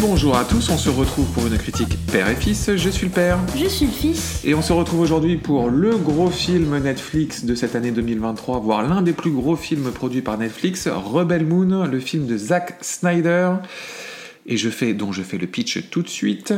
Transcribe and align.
Bonjour 0.00 0.34
à 0.34 0.44
tous, 0.46 0.70
on 0.70 0.78
se 0.78 0.88
retrouve 0.88 1.26
pour 1.32 1.46
une 1.46 1.58
critique 1.58 1.94
père 2.10 2.26
et 2.30 2.34
fils. 2.34 2.74
Je 2.74 2.88
suis 2.88 3.06
le 3.06 3.12
père. 3.12 3.38
Je 3.54 3.66
suis 3.66 3.84
le 3.84 3.92
fils. 3.92 4.40
Et 4.46 4.54
on 4.54 4.62
se 4.62 4.72
retrouve 4.72 5.00
aujourd'hui 5.00 5.36
pour 5.36 5.68
le 5.68 5.94
gros 5.94 6.30
film 6.30 6.78
Netflix 6.78 7.44
de 7.44 7.54
cette 7.54 7.76
année 7.76 7.90
2023, 7.90 8.60
voire 8.60 8.82
l'un 8.82 9.02
des 9.02 9.12
plus 9.12 9.30
gros 9.30 9.56
films 9.56 9.90
produits 9.92 10.22
par 10.22 10.38
Netflix, 10.38 10.88
Rebel 10.88 11.44
Moon, 11.44 11.84
le 11.86 12.00
film 12.00 12.26
de 12.26 12.38
Zack 12.38 12.78
Snyder. 12.80 13.52
Et 14.46 14.56
je 14.56 14.70
fais, 14.70 14.94
dont 14.94 15.12
je 15.12 15.22
fais 15.22 15.36
le 15.36 15.46
pitch 15.46 15.90
tout 15.90 16.00
de 16.00 16.08
suite. 16.08 16.54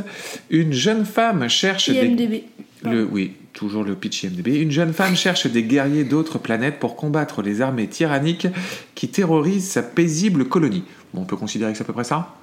Une 0.49 0.73
jeune 0.73 1.05
femme 1.05 1.49
cherche 1.49 1.91
des... 1.91 1.99
IMDB. 1.99 2.45
Le, 2.85 3.05
oui, 3.05 3.33
toujours 3.53 3.83
le 3.83 3.97
pitch 3.97 4.23
IMDb. 4.23 4.49
Une 4.63 4.71
jeune 4.71 4.93
femme 4.93 5.17
cherche 5.17 5.49
des 5.49 5.65
guerriers 5.65 6.05
d'autres 6.05 6.39
planètes 6.39 6.79
pour 6.79 6.95
combattre 6.95 7.43
les 7.43 7.61
armées 7.61 7.89
tyranniques 7.89 8.47
qui 8.95 9.09
terrorisent 9.09 9.69
sa 9.69 9.83
paisible 9.83 10.45
colonie. 10.45 10.85
Bon, 11.13 11.23
on 11.23 11.25
peut 11.25 11.37
considérer 11.37 11.73
que 11.73 11.79
c'est 11.79 11.85
à 11.85 11.87
peu 11.87 11.93
près 11.93 12.05
ça? 12.05 12.37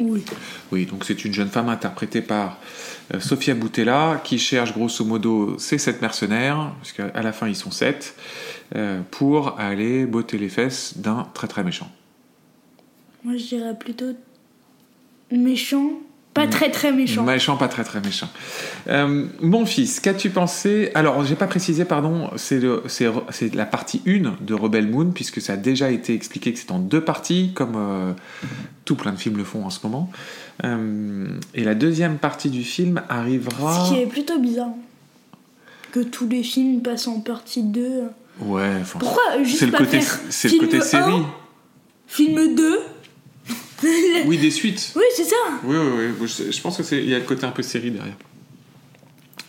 Oui. 0.00 0.24
Oui, 0.70 0.86
donc 0.86 1.04
c'est 1.04 1.24
une 1.24 1.32
jeune 1.32 1.48
femme 1.48 1.68
interprétée 1.68 2.22
par 2.22 2.58
euh, 3.14 3.20
Sofia 3.20 3.54
Boutella 3.54 4.20
qui 4.24 4.38
cherche 4.38 4.72
grosso 4.72 5.04
modo 5.04 5.58
ses 5.58 5.78
sept 5.78 6.00
mercenaires, 6.02 6.72
parce 6.78 6.92
qu'à 6.92 7.22
la 7.22 7.32
fin 7.32 7.48
ils 7.48 7.56
sont 7.56 7.70
sept, 7.70 8.14
euh, 8.74 9.00
pour 9.10 9.60
aller 9.60 10.06
botter 10.06 10.38
les 10.38 10.48
fesses 10.48 10.98
d'un 10.98 11.28
très 11.34 11.46
très 11.46 11.62
méchant. 11.62 11.90
Moi, 13.24 13.36
je 13.36 13.44
dirais 13.44 13.78
plutôt 13.78 14.12
méchant. 15.30 15.92
Pas 16.34 16.46
très 16.46 16.70
très 16.70 16.92
méchant. 16.92 17.24
Méchant, 17.24 17.56
pas 17.56 17.68
très 17.68 17.84
très 17.84 18.00
méchant. 18.00 18.28
Euh, 18.88 19.26
mon 19.42 19.66
fils, 19.66 20.00
qu'as-tu 20.00 20.30
pensé? 20.30 20.90
Alors, 20.94 21.22
j'ai 21.24 21.34
pas 21.34 21.46
précisé, 21.46 21.84
pardon, 21.84 22.30
c'est 22.36 23.54
la 23.54 23.66
partie 23.66 24.00
1 24.06 24.36
de 24.40 24.54
Rebel 24.54 24.88
Moon, 24.88 25.10
puisque 25.10 25.42
ça 25.42 25.54
a 25.54 25.56
déjà 25.56 25.90
été 25.90 26.14
expliqué 26.14 26.52
que 26.54 26.58
c'est 26.58 26.70
en 26.72 26.78
deux 26.78 27.02
parties, 27.02 27.52
comme 27.54 27.74
euh, 27.76 28.12
tout 28.86 28.94
plein 28.94 29.12
de 29.12 29.18
films 29.18 29.36
le 29.36 29.44
font 29.44 29.66
en 29.66 29.70
ce 29.70 29.80
moment. 29.82 30.10
Euh, 30.64 31.26
et 31.54 31.64
la 31.64 31.74
deuxième 31.74 32.16
partie 32.16 32.48
du 32.48 32.64
film 32.64 33.02
arrivera. 33.10 33.84
Ce 33.84 33.92
qui 33.92 34.00
est 34.00 34.06
plutôt 34.06 34.38
bizarre. 34.38 34.70
Que 35.92 36.00
tous 36.00 36.26
les 36.26 36.42
films 36.42 36.80
passent 36.80 37.08
en 37.08 37.20
partie 37.20 37.62
2. 37.62 38.04
Ouais, 38.40 38.78
enfin, 38.80 38.98
Pourquoi? 38.98 39.22
C'est 39.44 39.66
le 39.66 39.72
le 39.72 39.78
côté 39.78 39.98
1, 39.98 40.80
série. 40.80 41.22
Film 42.06 42.54
2 42.54 42.78
Oui, 44.26 44.38
des 44.38 44.50
suites. 44.50 44.92
Oui, 44.96 45.02
c'est 45.16 45.24
ça. 45.24 45.36
Oui, 45.64 45.76
oui, 45.76 46.04
oui. 46.20 46.26
Je, 46.28 46.50
je 46.52 46.60
pense 46.60 46.76
que 46.76 46.82
c'est 46.82 46.98
il 46.98 47.08
y 47.08 47.14
a 47.14 47.18
le 47.18 47.24
côté 47.24 47.44
un 47.44 47.50
peu 47.50 47.62
série 47.62 47.90
derrière. 47.90 48.14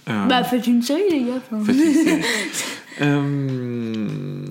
Euh, 0.09 0.25
Bah, 0.25 0.44
faites 0.44 0.67
une 0.67 0.81
série, 0.81 1.03
les 1.09 1.22
gars. 1.22 1.40
enfin. 1.52 1.64
Faites 1.66 1.75
une 1.86 1.94
série. 1.94 2.22
Euh, 3.02 4.45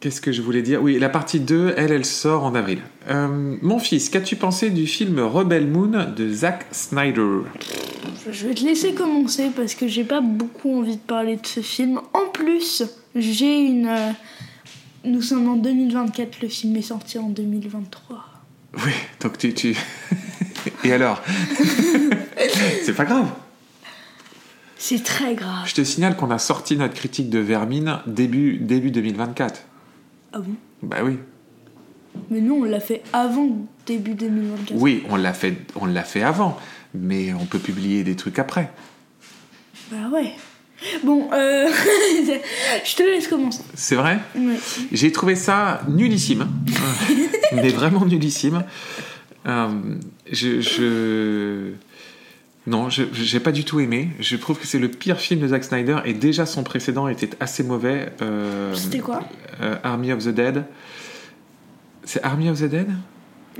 Qu'est-ce 0.00 0.20
que 0.20 0.30
je 0.32 0.42
voulais 0.42 0.60
dire? 0.62 0.82
Oui, 0.82 0.98
la 0.98 1.08
partie 1.08 1.40
2, 1.40 1.72
elle, 1.76 1.92
elle 1.92 2.04
sort 2.04 2.44
en 2.44 2.54
avril. 2.54 2.80
Euh, 3.08 3.56
mon 3.62 3.78
fils, 3.78 4.10
qu'as-tu 4.10 4.36
pensé 4.36 4.68
du 4.68 4.86
film 4.86 5.18
Rebel 5.20 5.66
Moon 5.68 5.92
de 6.14 6.32
Zack 6.32 6.66
Snyder? 6.72 7.42
Je 8.30 8.46
vais 8.48 8.54
te 8.54 8.64
laisser 8.64 8.92
commencer 8.94 9.50
parce 9.56 9.74
que 9.74 9.86
j'ai 9.88 10.04
pas 10.04 10.20
beaucoup 10.20 10.80
envie 10.80 10.96
de 10.96 11.00
parler 11.00 11.36
de 11.36 11.46
ce 11.46 11.60
film. 11.60 11.98
En 12.14 12.28
plus, 12.30 12.82
j'ai 13.16 13.60
une. 13.60 13.88
Nous 15.04 15.22
sommes 15.22 15.48
en 15.48 15.56
2024, 15.56 16.42
le 16.42 16.48
film 16.48 16.76
est 16.76 16.82
sorti 16.82 17.18
en 17.18 17.28
2023. 17.30 18.26
Oui, 18.74 18.92
donc 19.20 19.38
tu... 19.38 19.52
tu... 19.54 19.76
Et 20.84 20.92
alors 20.92 21.22
C'est 22.84 22.94
pas 22.94 23.04
grave. 23.04 23.28
C'est 24.78 25.04
très 25.04 25.34
grave. 25.34 25.66
Je 25.66 25.74
te 25.74 25.84
signale 25.84 26.16
qu'on 26.16 26.30
a 26.30 26.38
sorti 26.38 26.76
notre 26.76 26.94
critique 26.94 27.30
de 27.30 27.38
Vermine 27.38 28.00
début, 28.06 28.56
début 28.58 28.90
2024. 28.90 29.62
Ah 30.32 30.38
bon? 30.40 30.54
Bah 30.82 30.98
oui. 31.04 31.18
Mais 32.30 32.40
non, 32.40 32.56
on 32.56 32.64
l'a 32.64 32.80
fait 32.80 33.02
avant 33.12 33.48
début 33.86 34.14
2024. 34.14 34.72
Oui, 34.74 35.04
on 35.08 35.16
l'a 35.16 35.32
fait, 35.32 35.56
on 35.76 35.86
l'a 35.86 36.02
fait 36.02 36.22
avant, 36.22 36.58
mais 36.94 37.32
on 37.32 37.46
peut 37.46 37.58
publier 37.58 38.02
des 38.02 38.16
trucs 38.16 38.38
après. 38.38 38.70
Bah 39.90 40.08
ouais. 40.12 40.32
Bon, 41.04 41.28
euh... 41.32 41.68
je 42.84 42.96
te 42.96 43.02
laisse 43.02 43.28
commencer. 43.28 43.62
C'est 43.74 43.94
vrai 43.96 44.18
Ouais. 44.36 44.56
J'ai 44.92 45.12
trouvé 45.12 45.34
ça 45.36 45.82
nullissime, 45.88 46.48
mais 47.54 47.68
vraiment 47.68 48.04
nullissime. 48.04 48.64
Euh, 49.46 49.68
je, 50.30 50.60
je- 50.60 51.72
non, 52.66 52.88
je 52.90 53.02
j'ai 53.12 53.40
pas 53.40 53.50
du 53.52 53.64
tout 53.64 53.80
aimé. 53.80 54.10
Je 54.20 54.36
trouve 54.36 54.58
que 54.58 54.66
c'est 54.66 54.78
le 54.78 54.88
pire 54.88 55.18
film 55.18 55.40
de 55.40 55.48
Zack 55.48 55.64
Snyder 55.64 55.98
et 56.04 56.12
déjà 56.14 56.46
son 56.46 56.62
précédent 56.62 57.08
était 57.08 57.30
assez 57.40 57.64
mauvais. 57.64 58.12
Euh, 58.22 58.72
C'était 58.74 59.00
quoi? 59.00 59.20
Army 59.82 60.12
of 60.12 60.24
the 60.24 60.28
Dead. 60.28 60.64
C'est 62.04 62.22
Army 62.22 62.48
of 62.50 62.60
the 62.60 62.64
Dead? 62.64 62.88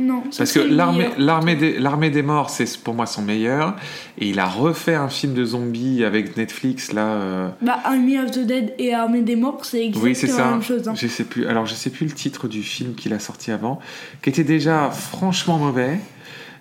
Non, 0.01 0.23
Parce 0.37 0.53
que 0.53 0.61
l'armée 0.61 1.11
l'armée 1.19 1.55
des, 1.55 1.79
l'armée 1.79 2.09
des 2.11 2.23
morts, 2.23 2.49
c'est 2.49 2.79
pour 2.79 2.95
moi 2.95 3.05
son 3.07 3.21
meilleur. 3.23 3.77
Et 4.19 4.29
il 4.29 4.39
a 4.41 4.47
refait 4.47 4.95
un 4.95 5.09
film 5.09 5.35
de 5.35 5.45
zombies 5.45 6.03
avec 6.05 6.37
Netflix 6.37 6.93
là. 6.93 7.05
euh, 7.07 7.49
Bah, 7.61 7.79
Army 7.85 8.19
of 8.19 8.31
the 8.31 8.41
Dead 8.41 8.73
et 8.79 8.95
Armée 8.95 9.21
des 9.21 9.37
Morts, 9.37 9.65
c'est 9.65 9.85
exactement 9.85 10.05
Oui, 10.05 10.15
c'est 10.15 10.29
la 10.29 10.51
même 10.51 10.63
chose. 10.63 10.89
hein. 10.89 10.95
Je 10.97 11.07
sais 11.09 11.25
plus. 11.25 11.47
Alors, 11.47 11.67
je 11.67 11.75
sais 11.75 11.91
plus 11.91 12.07
le 12.07 12.13
titre 12.13 12.49
du 12.49 12.63
film 12.63 12.95
qu'il 12.95 13.13
a 13.13 13.19
sorti 13.19 13.51
avant, 13.51 13.81
qui 14.23 14.31
était 14.31 14.45
déjà 14.45 14.91
franchement 14.91 15.59
mauvais. 15.59 15.99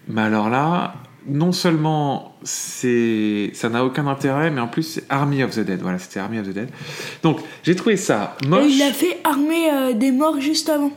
Mais 0.10 0.22
alors 0.22 0.50
là, 0.50 0.96
non 1.28 1.52
seulement 1.54 2.36
c'est, 2.44 3.52
ça 3.54 3.70
n'a 3.70 3.86
aucun 3.86 4.08
intérêt, 4.08 4.50
mais 4.50 4.60
en 4.60 4.68
plus 4.68 4.84
c'est 4.84 5.04
Army 5.10 5.44
of 5.44 5.52
the 5.52 5.60
Dead. 5.60 5.80
Voilà, 5.82 6.00
c'était 6.00 6.20
Army 6.20 6.40
of 6.40 6.48
the 6.48 6.54
Dead. 6.54 6.70
Donc, 7.24 7.40
j'ai 7.64 7.76
trouvé 7.76 7.96
ça 7.96 8.36
Et 8.44 8.48
moche. 8.48 8.66
il 8.68 8.82
a 8.82 8.92
fait 8.92 9.20
Armée 9.24 9.70
euh, 9.72 9.94
des 9.94 10.12
Morts 10.12 10.42
juste 10.42 10.68
avant. 10.70 10.92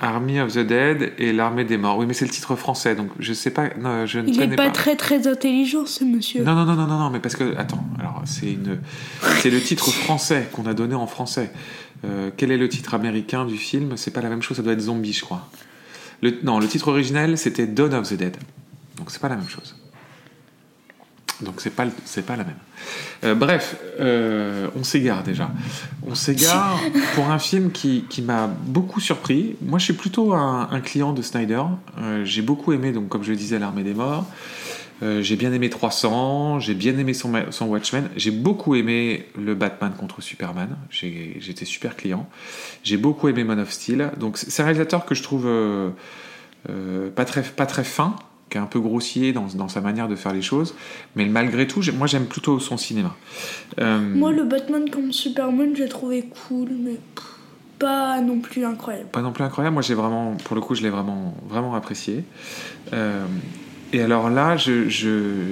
Army 0.00 0.40
of 0.40 0.52
the 0.52 0.60
Dead 0.60 1.12
et 1.18 1.32
l'armée 1.32 1.64
des 1.64 1.76
morts. 1.76 1.98
Oui, 1.98 2.06
mais 2.06 2.14
c'est 2.14 2.24
le 2.24 2.30
titre 2.30 2.54
français, 2.56 2.94
donc 2.94 3.10
je 3.18 3.32
sais 3.32 3.50
pas. 3.50 3.70
Non, 3.80 4.06
je 4.06 4.20
ne 4.20 4.28
Il 4.28 4.38
connais 4.38 4.54
est 4.54 4.56
pas, 4.56 4.70
très 4.70 4.96
très 4.96 5.26
intelligent, 5.26 5.86
ce 5.86 6.04
monsieur. 6.04 6.44
Non, 6.44 6.54
non, 6.54 6.64
non, 6.64 6.74
non, 6.74 6.86
non, 6.86 6.98
non, 6.98 7.10
mais 7.10 7.20
parce 7.20 7.34
que, 7.36 7.56
attends, 7.56 7.84
alors 7.98 8.22
c'est 8.24 8.52
une, 8.52 8.78
c'est 9.40 9.50
le 9.50 9.60
titre 9.60 9.90
français 9.90 10.48
qu'on 10.52 10.66
a 10.66 10.74
donné 10.74 10.94
en 10.94 11.06
français. 11.06 11.50
Euh, 12.04 12.30
quel 12.36 12.52
est 12.52 12.58
le 12.58 12.68
titre 12.68 12.94
américain 12.94 13.44
du 13.44 13.56
film? 13.56 13.96
C'est 13.96 14.12
pas 14.12 14.20
la 14.20 14.28
même 14.28 14.42
chose, 14.42 14.56
ça 14.56 14.62
doit 14.62 14.72
être 14.72 14.80
Zombie, 14.80 15.12
je 15.12 15.24
crois. 15.24 15.48
Le, 16.22 16.34
non, 16.42 16.58
le 16.58 16.66
titre 16.68 16.88
original 16.88 17.36
c'était 17.38 17.66
Dawn 17.66 17.94
of 17.94 18.08
the 18.08 18.14
Dead, 18.14 18.36
donc 18.96 19.10
c'est 19.10 19.20
pas 19.20 19.28
la 19.28 19.36
même 19.36 19.48
chose. 19.48 19.74
Donc 21.42 21.60
c'est 21.60 21.70
pas, 21.70 21.84
c'est 22.04 22.26
pas 22.26 22.36
la 22.36 22.44
même. 22.44 22.56
Euh, 23.24 23.34
bref, 23.34 23.76
euh, 24.00 24.68
on 24.76 24.82
s'égare 24.82 25.22
déjà. 25.22 25.50
On 26.06 26.14
s'égare 26.14 26.80
pour 27.14 27.30
un 27.30 27.38
film 27.38 27.70
qui, 27.70 28.04
qui 28.08 28.22
m'a 28.22 28.48
beaucoup 28.48 29.00
surpris. 29.00 29.56
Moi, 29.62 29.78
je 29.78 29.84
suis 29.84 29.92
plutôt 29.92 30.34
un, 30.34 30.68
un 30.70 30.80
client 30.80 31.12
de 31.12 31.22
Snyder. 31.22 31.62
Euh, 31.98 32.24
j'ai 32.24 32.42
beaucoup 32.42 32.72
aimé, 32.72 32.92
donc 32.92 33.08
comme 33.08 33.22
je 33.22 33.30
le 33.30 33.36
disais, 33.36 33.58
l'Armée 33.58 33.84
des 33.84 33.94
Morts. 33.94 34.26
J'ai 35.00 35.36
bien 35.36 35.52
aimé 35.52 35.70
300, 35.70 36.58
j'ai 36.58 36.74
bien 36.74 36.98
aimé 36.98 37.14
son, 37.14 37.32
son 37.50 37.66
Watchmen, 37.66 38.08
j'ai 38.16 38.32
beaucoup 38.32 38.74
aimé 38.74 39.28
le 39.40 39.54
Batman 39.54 39.92
contre 39.96 40.20
Superman, 40.20 40.76
j'étais 40.90 41.64
super 41.64 41.94
client. 41.94 42.28
J'ai 42.82 42.96
beaucoup 42.96 43.28
aimé 43.28 43.44
Man 43.44 43.60
of 43.60 43.70
Steel. 43.70 44.10
Donc 44.18 44.38
c'est 44.38 44.60
un 44.60 44.64
réalisateur 44.64 45.06
que 45.06 45.14
je 45.14 45.22
trouve 45.22 45.48
pas, 47.14 47.24
très, 47.24 47.42
pas 47.42 47.66
très 47.66 47.84
fin, 47.84 48.16
qui 48.50 48.56
est 48.58 48.60
un 48.60 48.66
peu 48.66 48.80
grossier 48.80 49.32
dans, 49.32 49.46
dans 49.54 49.68
sa 49.68 49.80
manière 49.80 50.08
de 50.08 50.16
faire 50.16 50.32
les 50.32 50.42
choses, 50.42 50.74
mais 51.16 51.26
malgré 51.26 51.66
tout, 51.66 51.80
moi 51.96 52.06
j'aime 52.06 52.26
plutôt 52.26 52.58
son 52.60 52.76
cinéma. 52.76 53.14
Euh, 53.80 53.98
Moi, 54.00 54.32
le 54.32 54.44
Batman 54.44 54.88
comme 54.90 55.12
Superman, 55.12 55.74
j'ai 55.76 55.88
trouvé 55.88 56.24
cool, 56.48 56.68
mais 56.80 56.96
pas 57.78 58.20
non 58.20 58.40
plus 58.40 58.64
incroyable. 58.64 59.08
pas 59.10 59.22
non 59.22 59.32
plus 59.32 59.44
incroyable. 59.44 59.74
Moi, 59.74 59.82
j'ai 59.82 59.94
vraiment, 59.94 60.36
pour 60.44 60.56
le 60.56 60.60
coup, 60.60 60.74
je 60.74 60.82
l'ai 60.82 60.90
vraiment, 60.90 61.34
vraiment 61.48 61.74
apprécié. 61.74 62.24
Euh, 62.92 63.24
et 63.92 64.00
alors 64.02 64.30
là, 64.30 64.56
je, 64.56 64.88
je- 64.88 65.44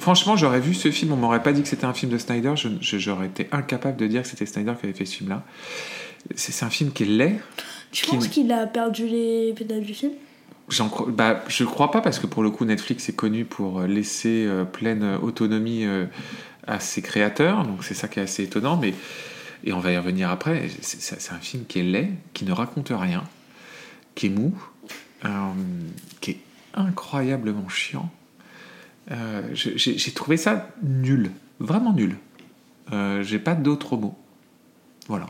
franchement, 0.00 0.36
j'aurais 0.36 0.60
vu 0.60 0.74
ce 0.74 0.90
film, 0.90 1.12
on 1.12 1.16
m'aurait 1.16 1.42
pas 1.42 1.52
dit 1.52 1.62
que 1.62 1.68
c'était 1.68 1.84
un 1.84 1.94
film 1.94 2.10
de 2.10 2.18
Snyder. 2.18 2.54
Je, 2.56 2.68
je- 2.80 2.98
j'aurais 2.98 3.26
été 3.26 3.48
incapable 3.52 3.96
de 3.96 4.06
dire 4.06 4.22
que 4.22 4.28
c'était 4.28 4.46
Snyder 4.46 4.72
qui 4.80 4.86
avait 4.86 4.94
fait 4.96 5.04
ce 5.04 5.16
film-là. 5.16 5.44
C'est, 6.34 6.52
c'est 6.52 6.64
un 6.64 6.70
film 6.70 6.90
qui 6.90 7.04
est 7.04 7.06
laid. 7.06 7.36
Tu 7.92 8.04
Qui 8.06 8.10
penses 8.16 8.28
qu'il 8.28 8.50
a 8.50 8.66
perdu 8.66 9.06
les 9.06 9.52
pédales 9.56 9.82
du 9.82 9.94
film 9.94 10.12
J'en 10.68 10.88
cro- 10.88 11.10
bah, 11.10 11.44
je 11.48 11.64
crois 11.64 11.90
pas 11.90 12.00
parce 12.00 12.18
que 12.18 12.26
pour 12.26 12.42
le 12.42 12.50
coup, 12.50 12.64
Netflix 12.64 13.08
est 13.08 13.16
connu 13.16 13.44
pour 13.44 13.82
laisser 13.82 14.46
euh, 14.46 14.64
pleine 14.64 15.18
autonomie 15.22 15.84
euh, 15.84 16.06
à 16.66 16.80
ses 16.80 17.02
créateurs. 17.02 17.64
Donc 17.64 17.84
c'est 17.84 17.94
ça 17.94 18.08
qui 18.08 18.18
est 18.18 18.22
assez 18.22 18.44
étonnant. 18.44 18.76
Mais 18.76 18.94
et 19.64 19.72
on 19.72 19.80
va 19.80 19.92
y 19.92 19.96
revenir 19.96 20.30
après. 20.30 20.68
C'est, 20.82 21.32
un 21.32 21.38
film 21.38 21.64
qui 21.64 21.80
est 21.80 21.82
laid, 21.82 22.12
qui 22.34 22.44
ne 22.44 22.52
raconte 22.52 22.92
rien, 22.94 23.24
qui 24.14 24.26
est 24.26 24.30
mou, 24.30 24.54
euh, 25.24 25.28
qui 26.20 26.32
est 26.32 26.40
incroyablement 26.74 27.68
chiant. 27.68 28.10
Euh, 29.10 29.42
j'ai, 29.54 30.12
trouvé 30.12 30.36
ça 30.36 30.68
nul, 30.82 31.32
vraiment 31.60 31.94
nul. 31.94 32.16
Euh, 32.92 33.22
j'ai 33.22 33.38
pas 33.38 33.54
d'autres 33.54 33.96
mots. 33.96 34.18
Voilà. 35.08 35.26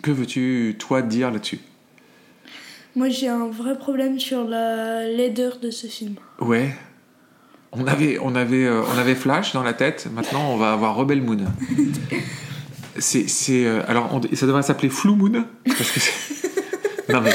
Que 0.00 0.12
veux-tu 0.12 0.76
toi 0.78 1.02
dire 1.02 1.32
là-dessus? 1.32 1.60
Moi, 2.94 3.08
j'ai 3.08 3.28
un 3.28 3.48
vrai 3.48 3.78
problème 3.78 4.18
sur 4.20 4.44
la 4.44 5.06
laideur 5.08 5.58
de 5.58 5.70
ce 5.70 5.86
film. 5.86 6.14
Ouais. 6.40 6.74
On 7.72 7.86
avait, 7.86 8.18
on, 8.20 8.34
avait, 8.34 8.64
euh, 8.66 8.82
on 8.94 8.98
avait 8.98 9.14
Flash 9.14 9.54
dans 9.54 9.62
la 9.62 9.72
tête, 9.72 10.06
maintenant 10.14 10.50
on 10.52 10.56
va 10.58 10.72
avoir 10.74 10.94
Rebel 10.94 11.22
Moon. 11.22 11.38
C'est, 12.98 13.26
c'est, 13.26 13.64
euh, 13.64 13.80
alors, 13.88 14.10
on- 14.14 14.36
ça 14.36 14.46
devrait 14.46 14.62
s'appeler 14.62 14.90
Flou 14.90 15.14
Moon, 15.16 15.46
parce 15.64 15.90
que 15.92 16.00
Non 17.12 17.22
mais... 17.22 17.32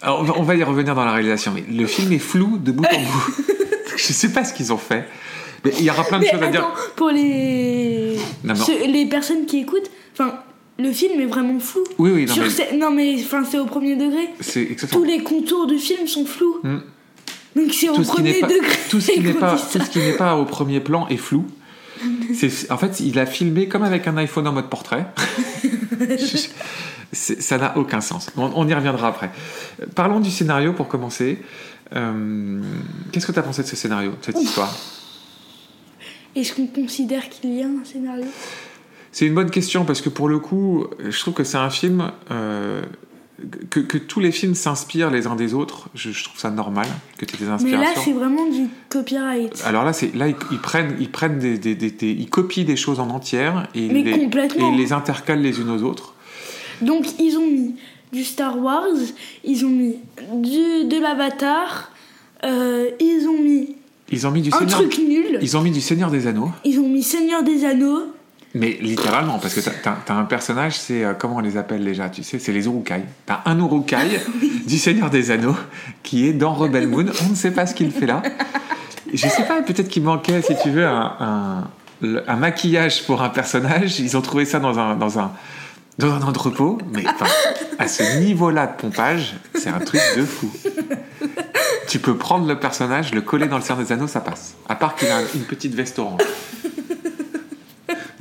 Alors, 0.00 0.20
on 0.20 0.22
va- 0.24 0.34
on 0.38 0.42
va 0.42 0.54
y 0.54 0.62
revenir 0.62 0.94
dans 0.94 1.04
la 1.04 1.12
réalisation, 1.12 1.52
mais 1.54 1.62
le 1.68 1.86
film 1.86 2.12
est 2.12 2.18
flou 2.18 2.56
de 2.58 2.72
bout 2.72 2.84
en 2.86 3.00
bout. 3.00 3.34
Je 3.96 4.12
sais 4.14 4.30
pas 4.32 4.44
ce 4.44 4.54
qu'ils 4.54 4.72
ont 4.72 4.78
fait. 4.78 5.04
Mais 5.64 5.72
il 5.78 5.84
y 5.84 5.90
aura 5.90 6.04
plein 6.04 6.18
de 6.18 6.24
Mais 6.24 6.30
choses 6.30 6.42
à 6.42 6.48
dire. 6.48 6.66
pour 6.96 7.10
les 7.10 8.16
Non, 8.44 8.54
non. 8.54 8.64
ceux- 8.64 8.86
les 8.86 9.06
personnes 9.06 9.44
qui 9.46 9.58
écoutent, 9.60 9.90
enfin, 10.12 10.38
le 10.78 10.92
film 10.92 11.20
est 11.20 11.26
vraiment 11.26 11.58
flou. 11.58 11.84
Oui, 11.98 12.10
oui, 12.12 12.26
non, 12.26 12.34
Sur 12.34 12.44
mais 12.44 12.50
ces- 12.50 12.76
non 12.76 12.90
mais 12.90 13.14
enfin 13.22 13.44
c'est 13.50 13.58
au 13.58 13.64
premier 13.66 13.96
degré. 13.96 14.28
c'est 14.40 14.62
exactement. 14.62 15.00
Tous 15.02 15.06
les 15.06 15.22
contours 15.22 15.66
du 15.66 15.78
film 15.78 16.06
sont 16.06 16.26
flous. 16.26 16.58
Hmm. 16.62 16.78
Donc 17.54 17.72
c'est 17.72 17.88
au 17.88 18.02
premier 18.02 18.40
pas, 18.40 18.46
degré. 18.48 18.68
tout 18.90 19.00
ce 19.00 19.12
qui 19.12 19.20
n'est 19.20 19.32
pas, 19.32 19.54
dit 19.54 19.62
ça. 19.62 19.78
tout 19.78 19.84
ce 19.86 19.90
qui 19.90 19.98
n'est 20.00 20.12
pas 20.16 20.36
au 20.36 20.44
premier 20.44 20.80
plan 20.80 21.06
est 21.08 21.16
flou. 21.16 21.46
En 22.70 22.76
fait, 22.76 23.00
il 23.00 23.18
a 23.18 23.24
filmé 23.24 23.68
comme 23.68 23.82
avec 23.82 24.06
un 24.06 24.16
iPhone 24.18 24.46
en 24.46 24.52
mode 24.52 24.68
portrait. 24.68 25.06
Ça 27.12 27.56
n'a 27.56 27.78
aucun 27.78 28.02
sens. 28.02 28.30
On, 28.36 28.50
on 28.54 28.68
y 28.68 28.74
reviendra 28.74 29.08
après. 29.08 29.30
Parlons 29.94 30.20
du 30.20 30.30
scénario 30.30 30.74
pour 30.74 30.88
commencer. 30.88 31.38
Euh, 31.94 32.60
qu'est-ce 33.12 33.26
que 33.26 33.32
tu 33.32 33.38
as 33.38 33.42
pensé 33.42 33.62
de 33.62 33.68
ce 33.68 33.76
scénario, 33.76 34.10
de 34.10 34.16
cette 34.24 34.38
histoire? 34.40 34.76
Est-ce 36.34 36.52
qu'on 36.52 36.66
considère 36.66 37.28
qu'il 37.30 37.54
y 37.54 37.62
a 37.62 37.66
un 37.66 37.82
scénario? 37.84 38.26
C'est 39.16 39.24
une 39.26 39.34
bonne 39.34 39.50
question 39.50 39.86
parce 39.86 40.02
que 40.02 40.10
pour 40.10 40.28
le 40.28 40.38
coup, 40.38 40.84
je 41.08 41.18
trouve 41.20 41.32
que 41.32 41.42
c'est 41.42 41.56
un 41.56 41.70
film 41.70 42.12
euh, 42.30 42.82
que, 43.70 43.80
que 43.80 43.96
tous 43.96 44.20
les 44.20 44.30
films 44.30 44.54
s'inspirent 44.54 45.10
les 45.10 45.26
uns 45.26 45.36
des 45.36 45.54
autres. 45.54 45.88
Je, 45.94 46.10
je 46.10 46.22
trouve 46.24 46.38
ça 46.38 46.50
normal 46.50 46.86
que 47.16 47.24
tu 47.24 47.34
aies 47.34 47.38
des 47.38 47.44
Mais 47.44 47.50
là 47.50 47.54
inspirations. 47.54 48.02
c'est 48.04 48.12
vraiment 48.12 48.46
du 48.50 48.66
copyright. 48.90 49.62
Alors 49.64 49.84
là, 49.84 49.94
c'est 49.94 50.14
là 50.14 50.28
ils, 50.28 50.36
ils 50.52 50.58
prennent, 50.58 50.96
ils 51.00 51.10
prennent 51.10 51.38
des, 51.38 51.56
des- 51.56 51.74
des- 51.74 51.90
des- 51.92 52.10
ils 52.12 52.28
copient 52.28 52.64
des 52.66 52.76
choses 52.76 53.00
en 53.00 53.08
entière 53.08 53.68
et 53.74 53.86
ils, 53.86 53.92
les, 54.04 54.10
et 54.10 54.18
complètement. 54.18 54.70
ils 54.70 54.76
les 54.78 54.92
intercalent 54.92 55.40
les 55.40 55.60
unes 55.60 55.70
aux 55.70 55.82
autres. 55.82 56.12
Donc 56.82 57.06
ils 57.18 57.38
ont 57.38 57.46
mis 57.50 57.74
du 58.12 58.22
Star 58.22 58.58
Wars, 58.62 58.84
ils 59.44 59.64
ont 59.64 59.70
mis 59.70 59.94
du, 60.34 60.84
de 60.88 61.00
l'Avatar, 61.00 61.90
euh, 62.44 62.90
ils 63.00 63.26
ont 63.26 63.40
mis 63.42 63.76
Ils 64.12 64.26
ont 64.26 64.30
mis 64.30 64.42
du 64.42 64.50
un 64.52 64.58
Seigneur, 64.58 64.76
truc 64.78 64.98
nul, 64.98 65.38
ils 65.40 65.56
ont 65.56 65.62
mis 65.62 65.70
du 65.70 65.80
Seigneur 65.80 66.10
des 66.10 66.26
Anneaux, 66.26 66.50
ils 66.66 66.78
ont 66.80 66.88
mis 66.90 67.02
Seigneur 67.02 67.42
des 67.42 67.64
Anneaux. 67.64 68.02
Mais 68.58 68.78
littéralement 68.80 69.38
parce 69.38 69.54
que 69.54 69.60
t'as, 69.60 69.96
t'as 70.04 70.14
un 70.14 70.24
personnage, 70.24 70.76
c'est 70.78 71.04
euh, 71.04 71.12
comment 71.14 71.36
on 71.36 71.40
les 71.40 71.56
appelle 71.56 71.84
déjà, 71.84 72.08
tu 72.08 72.22
sais, 72.22 72.38
c'est 72.38 72.52
les 72.52 72.66
Urukai. 72.66 73.02
T'as 73.26 73.40
un 73.44 73.58
Urukai 73.58 74.20
du 74.66 74.78
Seigneur 74.78 75.10
des 75.10 75.30
Anneaux 75.30 75.56
qui 76.02 76.26
est 76.26 76.32
dans 76.32 76.52
Rebel 76.54 76.86
Moon. 76.88 77.06
On 77.24 77.30
ne 77.30 77.34
sait 77.34 77.50
pas 77.50 77.66
ce 77.66 77.74
qu'il 77.74 77.90
fait 77.90 78.06
là. 78.06 78.22
Je 79.12 79.28
sais 79.28 79.44
pas, 79.44 79.62
peut-être 79.62 79.88
qu'il 79.88 80.02
manquait, 80.02 80.42
si 80.42 80.54
tu 80.62 80.70
veux, 80.70 80.86
un, 80.86 81.12
un, 81.20 81.68
le- 82.00 82.28
un 82.28 82.36
maquillage 82.36 83.04
pour 83.06 83.22
un 83.22 83.28
personnage. 83.28 84.00
Ils 84.00 84.16
ont 84.16 84.22
trouvé 84.22 84.44
ça 84.44 84.58
dans 84.58 84.78
un, 84.78 84.96
dans 84.96 85.18
un, 85.18 85.30
dans 85.98 86.12
un 86.12 86.22
entrepôt, 86.22 86.78
mais 86.92 87.04
à 87.78 87.88
ce 87.88 88.18
niveau-là 88.20 88.66
de 88.66 88.72
pompage, 88.80 89.34
c'est 89.54 89.70
un 89.70 89.78
truc 89.78 90.00
de 90.16 90.24
fou. 90.24 90.50
Tu 91.88 91.98
peux 92.00 92.16
prendre 92.16 92.46
le 92.48 92.58
personnage, 92.58 93.14
le 93.14 93.20
coller 93.20 93.46
dans 93.46 93.56
le 93.56 93.62
Seigneur 93.62 93.84
des 93.84 93.92
Anneaux, 93.92 94.08
ça 94.08 94.20
passe. 94.20 94.54
À 94.68 94.74
part 94.74 94.96
qu'il 94.96 95.08
a 95.08 95.20
une 95.34 95.44
petite 95.44 95.74
veste 95.74 95.98
orange. 96.00 96.20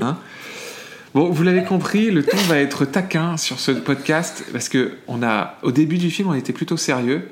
Hein 0.05 0.17
Bon, 1.13 1.29
vous 1.29 1.43
l'avez 1.43 1.63
compris, 1.63 2.11
le 2.11 2.23
ton 2.23 2.35
va 2.49 2.57
être 2.59 2.83
taquin 2.83 3.37
sur 3.37 3.59
ce 3.59 3.71
podcast 3.71 4.43
parce 4.51 4.67
que 4.67 4.93
on 5.07 5.23
a, 5.23 5.55
au 5.63 5.71
début 5.71 5.97
du 5.97 6.11
film, 6.11 6.27
on 6.29 6.33
était 6.33 6.51
plutôt 6.51 6.75
sérieux 6.75 7.29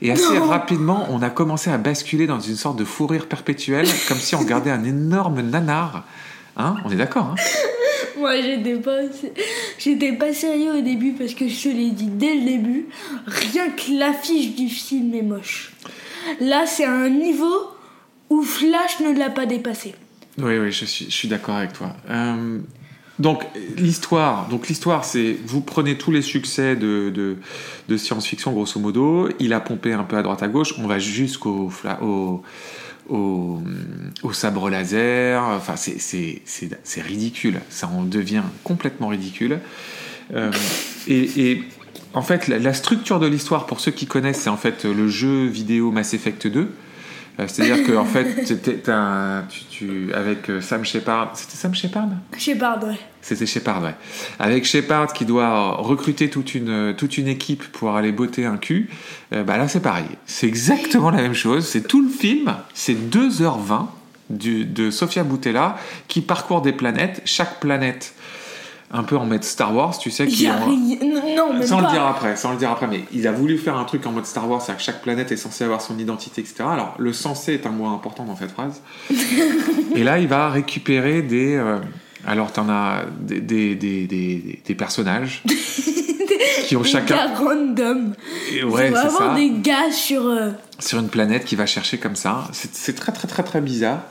et 0.00 0.10
assez 0.10 0.38
Non. 0.38 0.46
rapidement, 0.46 1.06
on 1.10 1.20
a 1.20 1.28
commencé 1.28 1.70
à 1.70 1.76
basculer 1.76 2.26
dans 2.26 2.40
une 2.40 2.56
sorte 2.56 2.78
de 2.78 2.84
fou 2.84 3.06
rire 3.06 3.26
perpétuel, 3.26 3.86
comme 4.08 4.16
si 4.16 4.34
on 4.34 4.38
regardait 4.38 4.70
un 4.70 4.84
énorme 4.84 5.42
nanar. 5.42 6.04
Hein 6.56 6.76
On 6.86 6.90
est 6.90 6.96
d'accord, 6.96 7.26
hein 7.26 7.34
Moi 8.18 8.40
j'étais 8.40 8.76
pas, 8.76 9.00
j'étais 9.78 10.12
pas 10.12 10.32
sérieux 10.32 10.78
au 10.78 10.80
début 10.80 11.12
parce 11.12 11.34
que 11.34 11.46
je 11.46 11.62
te 11.64 11.68
l'ai 11.68 11.90
dit 11.90 12.06
dès 12.08 12.34
le 12.34 12.44
début, 12.46 12.86
rien 13.26 13.68
que 13.68 13.98
l'affiche 13.98 14.54
du 14.56 14.70
film 14.70 15.14
est 15.14 15.20
moche. 15.20 15.72
Là 16.40 16.64
c'est 16.66 16.86
à 16.86 16.92
un 16.92 17.10
niveau 17.10 17.70
où 18.30 18.40
Flash 18.42 19.00
ne 19.00 19.12
l'a 19.18 19.28
pas 19.28 19.44
dépassé. 19.44 19.94
Oui, 20.38 20.58
oui, 20.58 20.70
je 20.70 20.84
suis, 20.84 21.28
d'accord 21.28 21.56
avec 21.56 21.72
toi. 21.72 21.96
Euh, 22.10 22.58
donc 23.18 23.44
l'histoire, 23.76 24.48
donc 24.48 24.68
l'histoire, 24.68 25.04
c'est 25.04 25.36
vous 25.46 25.62
prenez 25.62 25.96
tous 25.96 26.10
les 26.10 26.20
succès 26.20 26.76
de, 26.76 27.10
de, 27.88 27.96
science-fiction 27.96 28.52
grosso 28.52 28.78
modo. 28.78 29.30
Il 29.38 29.54
a 29.54 29.60
pompé 29.60 29.94
un 29.94 30.04
peu 30.04 30.16
à 30.18 30.22
droite 30.22 30.42
à 30.42 30.48
gauche. 30.48 30.74
On 30.78 30.86
va 30.86 30.98
jusqu'au 30.98 31.72
au, 32.02 32.42
au, 33.08 34.32
sabre 34.32 34.68
laser. 34.68 35.42
Enfin, 35.42 35.76
c'est 35.76 37.02
ridicule. 37.02 37.60
Ça 37.70 37.88
en 37.88 38.02
devient 38.02 38.42
complètement 38.62 39.08
ridicule. 39.08 39.60
Euh, 40.34 40.50
et, 41.08 41.62
en 42.12 42.22
fait, 42.22 42.48
la, 42.48 42.58
la 42.58 42.74
structure 42.74 43.20
de 43.20 43.26
l'histoire, 43.26 43.64
pour 43.64 43.80
ceux 43.80 43.92
qui 43.92 44.06
connaissent, 44.06 44.40
c'est 44.40 44.50
en 44.50 44.56
fait 44.56 44.84
le 44.84 45.08
jeu 45.08 45.46
vidéo 45.46 45.90
Mass 45.90 46.12
Effect 46.12 46.46
2. 46.46 46.68
Euh, 47.38 47.44
C'est-à-dire 47.48 47.84
que 47.84 47.92
en 47.96 48.04
fait, 48.06 48.88
un- 48.88 49.44
tu, 49.48 49.60
tu- 49.64 50.12
avec 50.14 50.48
euh, 50.48 50.60
Sam 50.62 50.84
Shepard, 50.84 51.32
c'était 51.34 51.56
Sam 51.56 51.74
Shepard? 51.74 52.08
Shepard, 52.38 52.82
ouais. 52.84 52.98
C'était 53.20 53.44
Shepard, 53.46 53.82
ouais. 53.82 53.94
Avec 54.38 54.64
Shepard 54.64 55.12
qui 55.12 55.24
doit 55.26 55.72
recruter 55.76 56.30
toute 56.30 56.54
une 56.54 56.94
toute 56.96 57.18
une 57.18 57.28
équipe 57.28 57.64
pour 57.72 57.94
aller 57.96 58.12
botter 58.12 58.46
un 58.46 58.56
cul. 58.56 58.88
euh, 59.34 59.42
bah 59.42 59.58
là, 59.58 59.68
c'est 59.68 59.80
pareil. 59.80 60.06
C'est 60.26 60.46
exactement 60.46 61.10
la 61.10 61.20
même 61.22 61.34
chose. 61.34 61.66
C'est 61.68 61.86
tout 61.86 62.00
le 62.02 62.08
film. 62.08 62.54
C'est 62.72 62.94
2h20 62.94 63.86
du, 64.30 64.64
de 64.64 64.90
Sofia 64.90 65.22
Boutella 65.22 65.76
qui 66.08 66.20
parcourt 66.22 66.62
des 66.62 66.72
planètes. 66.72 67.20
Chaque 67.26 67.60
planète, 67.60 68.14
un 68.92 69.02
peu 69.02 69.16
en 69.16 69.26
mode 69.26 69.42
Star 69.42 69.74
Wars, 69.74 69.98
tu 69.98 70.10
sais, 70.10 70.26
qui 70.26 70.46
a 70.46 70.56
rien- 70.56 70.98
Non, 71.36 71.52
mais 71.58 71.66
sans 71.66 71.80
le 71.80 71.88
dire 71.88 72.04
après, 72.06 72.36
sans 72.36 72.52
le 72.52 72.56
dire 72.58 72.70
après, 72.70 72.86
mais 72.86 73.00
il 73.12 73.26
a 73.26 73.32
voulu 73.32 73.58
faire 73.58 73.76
un 73.76 73.84
truc 73.84 74.06
en 74.06 74.12
mode 74.12 74.26
Star 74.26 74.48
Wars, 74.48 74.62
c'est-à-dire 74.62 74.78
que 74.78 74.84
chaque 74.84 75.02
planète 75.02 75.32
est 75.32 75.36
censée 75.36 75.64
avoir 75.64 75.80
son 75.82 75.98
identité, 75.98 76.40
etc. 76.40 76.64
Alors, 76.70 76.94
le 76.98 77.12
censé 77.12 77.54
est 77.54 77.66
un 77.66 77.70
mot 77.70 77.86
important 77.86 78.24
dans 78.24 78.36
cette 78.36 78.52
phrase. 78.52 78.80
Et 79.96 80.04
là, 80.04 80.18
il 80.18 80.28
va 80.28 80.50
récupérer 80.50 81.22
des. 81.22 81.54
euh, 81.56 81.78
alors, 82.26 82.52
t'en 82.52 82.68
as 82.68 83.02
des, 83.20 83.40
des, 83.40 83.74
des, 83.74 84.60
des- 84.64 84.74
personnages 84.74 85.42
qui 86.66 86.76
ont 86.76 86.80
Des 86.82 86.88
chacun. 86.88 87.14
gars 87.16 87.34
random. 87.34 88.14
Et 88.52 88.64
Ouais, 88.64 88.92
c'est 88.94 89.10
ça. 89.10 89.34
des 89.34 89.50
gars 89.62 89.90
sur. 89.90 90.26
euh, 90.26 90.50
Sur 90.78 90.98
une 91.00 91.08
planète 91.08 91.44
qui 91.44 91.56
va 91.56 91.66
chercher 91.66 91.98
comme 91.98 92.16
ça. 92.16 92.44
C'est 92.52 92.74
c'est 92.74 92.94
très, 92.94 93.12
très, 93.12 93.28
très, 93.28 93.42
très 93.42 93.60
bizarre. 93.60 94.02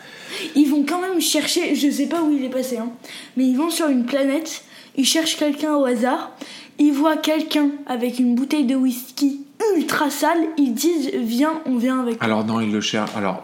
Ils 0.56 0.70
vont 0.70 0.84
quand 0.88 1.00
même 1.00 1.22
chercher, 1.22 1.76
je 1.76 1.90
sais 1.90 2.08
pas 2.08 2.22
où 2.22 2.32
il 2.32 2.44
est 2.44 2.50
passé, 2.50 2.78
hein, 2.78 2.90
mais 3.38 3.46
ils 3.46 3.56
vont 3.56 3.70
sur 3.70 3.88
une 3.88 4.06
planète, 4.06 4.64
ils 4.98 5.06
cherchent 5.06 5.38
quelqu'un 5.38 5.75
au 5.75 5.86
hasard, 5.86 6.32
ils 6.80 6.92
voient 6.92 7.18
quelqu'un 7.18 7.70
avec 7.88 8.20
une 8.20 8.36
bouteille 8.36 8.66
de 8.66 8.75
whisky 8.75 9.42
ultra 9.75 10.10
sale, 10.10 10.38
ils 10.58 10.74
disent 10.74 11.12
viens, 11.14 11.62
on 11.66 11.78
vient 11.78 12.02
avec. 12.02 12.18
Alors, 12.22 12.46
non, 12.46 12.62
il 12.62 12.72
le 12.72 12.82
cherche. 12.82 13.12
Alors, 13.16 13.44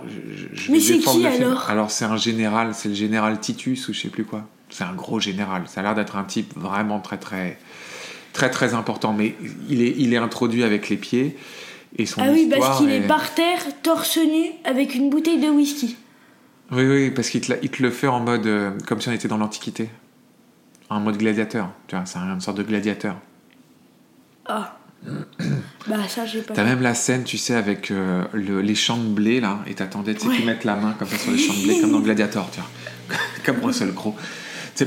je, 0.54 0.72
Mais 0.72 0.80
c'est 0.80 1.00
qui, 1.00 1.26
alors? 1.26 1.70
Alors, 1.70 1.92
c'est 1.92 2.06
un 2.06 2.18
général, 2.18 2.74
c'est 2.74 2.90
le 2.90 2.96
général 2.96 3.40
Titus 3.40 3.88
ou 3.90 3.94
je 3.94 4.02
sais 4.02 4.10
plus 4.10 4.26
quoi. 4.26 4.48
C'est 4.70 4.84
un 4.84 4.94
gros 4.94 5.20
général. 5.20 5.64
Ça 5.68 5.82
a 5.82 5.84
l'air 5.84 5.96
d'être 5.96 6.16
un 6.16 6.24
type 6.24 6.54
vraiment 6.56 7.00
très, 7.00 7.18
très, 7.18 7.58
très, 8.34 8.50
très 8.50 8.74
important. 8.74 9.14
Mais 9.14 9.36
il 9.70 9.82
est, 9.82 9.94
il 9.98 10.14
est 10.14 10.18
introduit 10.18 10.64
avec 10.64 10.90
les 10.90 10.98
pieds. 10.98 11.36
Et 11.98 12.06
son 12.06 12.22
Ah 12.22 12.32
oui, 12.32 12.48
parce 12.50 12.80
qu'il 12.80 12.90
est 12.90 12.98
est 12.98 13.08
par 13.08 13.34
terre, 13.34 13.60
torse 13.84 14.18
nu, 14.18 14.52
avec 14.64 14.96
une 14.96 15.10
bouteille 15.10 15.40
de 15.40 15.50
whisky. 15.50 15.98
Oui, 16.72 16.86
oui, 16.86 17.12
parce 17.12 17.30
qu'il 17.30 17.42
il 17.62 17.70
te 17.70 17.84
le 17.84 17.92
fait 17.92 18.08
en 18.08 18.22
mode. 18.22 18.46
euh, 18.46 18.72
comme 18.88 19.02
si 19.02 19.10
on 19.10 19.12
était 19.12 19.28
dans 19.28 19.38
l'Antiquité. 19.38 19.90
En 20.92 21.00
mode 21.00 21.18
gladiateur. 21.18 21.70
Tu 21.88 21.96
vois, 21.96 22.06
c'est 22.06 22.20
une 22.20 22.42
sorte 22.42 22.58
de 22.58 22.64
gladiateur. 22.64 23.16
Ah. 24.46 24.78
bah 25.88 25.96
ça 26.08 26.26
j'ai 26.28 26.42
pas. 26.42 26.54
T'as 26.54 26.64
même 26.64 26.82
la 26.82 26.94
scène, 26.94 27.24
tu 27.24 27.38
sais, 27.40 27.56
avec 27.56 27.90
euh, 27.90 28.24
le- 28.34 28.62
les 28.62 28.76
champs 28.76 28.98
de 28.98 29.08
blé, 29.08 29.40
là, 29.40 29.60
et 29.66 29.74
t'attendais, 29.74 30.14
tu 30.14 30.22
sais, 30.22 30.28
Ouais. 30.28 30.36
qu'ils 30.36 30.46
mettent 30.46 30.64
la 30.66 30.76
main 30.76 30.94
comme 31.00 31.08
ça 31.08 31.18
sur 31.18 31.32
les 31.32 31.40
champs 31.40 31.54
de 31.56 31.64
blé, 31.64 31.82
comme 31.82 31.92
dans 31.94 32.02
Gladiator, 32.02 32.48
tu 32.52 32.60
vois. 32.60 33.18
comme 33.46 33.64
Russell 33.66 33.94
Crowe. 33.94 34.14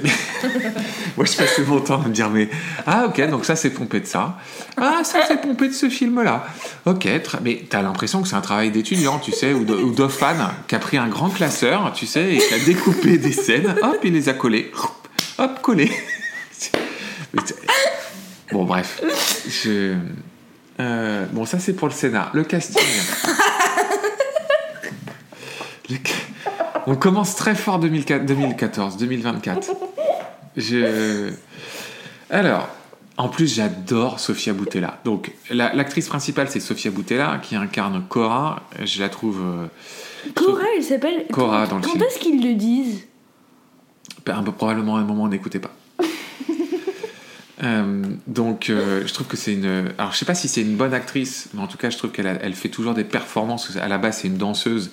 Moi, 1.17 1.25
je 1.27 1.37
passais 1.37 1.63
mon 1.67 1.79
temps 1.81 2.03
à 2.03 2.09
me 2.09 2.13
dire, 2.13 2.29
mais. 2.31 2.49
Ah, 2.87 3.07
ok, 3.07 3.29
donc 3.31 3.45
ça, 3.45 3.55
c'est 3.55 3.71
pompé 3.71 4.01
de 4.01 4.07
ça. 4.07 4.39
Ah, 4.77 5.03
ça, 5.05 5.21
c'est 5.29 5.41
pompé 5.41 5.69
de 5.69 5.73
ce 5.73 5.89
film-là. 5.89 6.47
Ok, 6.85 7.07
mais 7.43 7.65
t'as 7.69 7.81
l'impression 7.83 8.21
que 8.23 8.27
c'est 8.29 8.35
un 8.35 8.41
travail 8.41 8.71
d'étudiant, 8.73 9.19
tu 9.21 9.31
sais, 9.31 9.53
ou 9.53 9.65
de, 9.65 9.75
ou 9.75 9.95
de 9.95 10.09
fan, 10.09 10.37
qui 10.69 10.75
a 10.75 10.79
pris 10.81 10.97
un 10.97 11.09
grand 11.09 11.29
classeur, 11.31 11.93
tu 11.95 12.07
sais, 12.07 12.35
et 12.35 12.39
qui 12.39 12.55
a 12.55 12.59
découpé 12.65 13.19
des 13.19 13.33
scènes, 13.33 13.75
hop, 13.83 13.99
il 14.03 14.13
les 14.15 14.29
a 14.29 14.35
collées. 14.35 14.73
Hop, 15.39 15.61
c'est- 16.53 16.73
Bon, 18.53 18.65
bref. 18.65 19.01
Je... 19.49 19.95
Euh, 20.81 21.27
bon, 21.33 21.45
ça 21.45 21.59
c'est 21.59 21.73
pour 21.75 21.89
le 21.89 21.95
Sénat. 21.95 22.31
Le 22.35 22.45
casting. 22.45 22.83
Le 25.91 25.97
On 26.87 26.97
commence 26.97 27.37
très 27.37 27.55
fort 27.55 27.79
2004 27.79 28.27
2014, 28.27 28.97
2024. 28.97 29.71
Je... 30.57 31.31
Alors, 32.31 32.69
en 33.17 33.29
plus 33.29 33.55
j'adore 33.55 34.19
Sofia 34.21 34.53
Boutella. 34.53 34.99
Donc, 35.05 35.33
la- 35.51 35.73
l'actrice 35.75 36.09
principale 36.09 36.49
c'est 36.51 36.61
Sofia 36.61 36.91
Boutella 36.91 37.39
qui 37.43 37.55
incarne 37.57 38.03
Cora. 38.09 38.63
Je 38.85 39.01
la 39.01 39.09
trouve 39.09 39.41
euh, 39.43 39.67
Cora, 40.35 40.63
elle 40.77 40.83
s'appelle. 40.85 41.27
Cora 41.33 41.65
quand 41.67 41.71
dans 41.71 41.77
le 41.79 41.83
quand 41.83 41.91
film. 41.93 42.03
est-ce 42.05 42.19
qu'ils 42.19 42.43
le 42.47 42.55
disent? 42.55 43.07
Un 44.27 44.43
peu, 44.43 44.53
probablement 44.53 44.97
à 44.97 45.01
un 45.01 45.05
moment 45.05 45.25
on 45.25 45.29
n'écoutait 45.29 45.61
pas. 45.61 45.75
Euh, 47.63 48.03
donc, 48.27 48.69
euh, 48.69 49.07
je 49.07 49.15
trouve 49.15 49.29
que 49.29 49.37
c'est 49.37 49.53
une. 49.55 49.93
Alors, 49.97 50.13
je 50.13 50.19
sais 50.19 50.25
pas 50.25 50.35
si 50.35 50.49
c'est 50.49 50.61
une 50.61 50.75
bonne 50.77 50.93
actrice, 50.93 51.49
mais 51.55 51.63
en 51.63 51.67
tout 51.69 51.79
cas, 51.79 51.89
je 51.89 51.97
trouve 51.97 52.11
qu'elle 52.11 52.27
a- 52.27 52.39
elle 52.43 52.53
fait 52.55 52.69
toujours 52.69 52.95
des 52.95 53.05
performances. 53.05 53.77
À 53.81 53.87
la 53.89 53.97
base, 53.97 54.19
c'est 54.19 54.29
une 54.29 54.37
danseuse, 54.37 54.91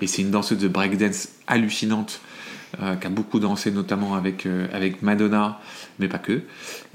et 0.00 0.06
c'est 0.06 0.22
une 0.22 0.30
danseuse 0.30 0.58
de 0.58 0.68
breakdance 0.68 1.28
hallucinante, 1.46 2.20
euh, 2.82 2.96
qui 2.96 3.06
a 3.06 3.10
beaucoup 3.10 3.40
dansé, 3.40 3.70
notamment 3.70 4.14
avec, 4.14 4.44
euh, 4.44 4.66
avec 4.74 5.00
Madonna, 5.00 5.58
mais 5.98 6.06
pas 6.06 6.18
que. 6.18 6.42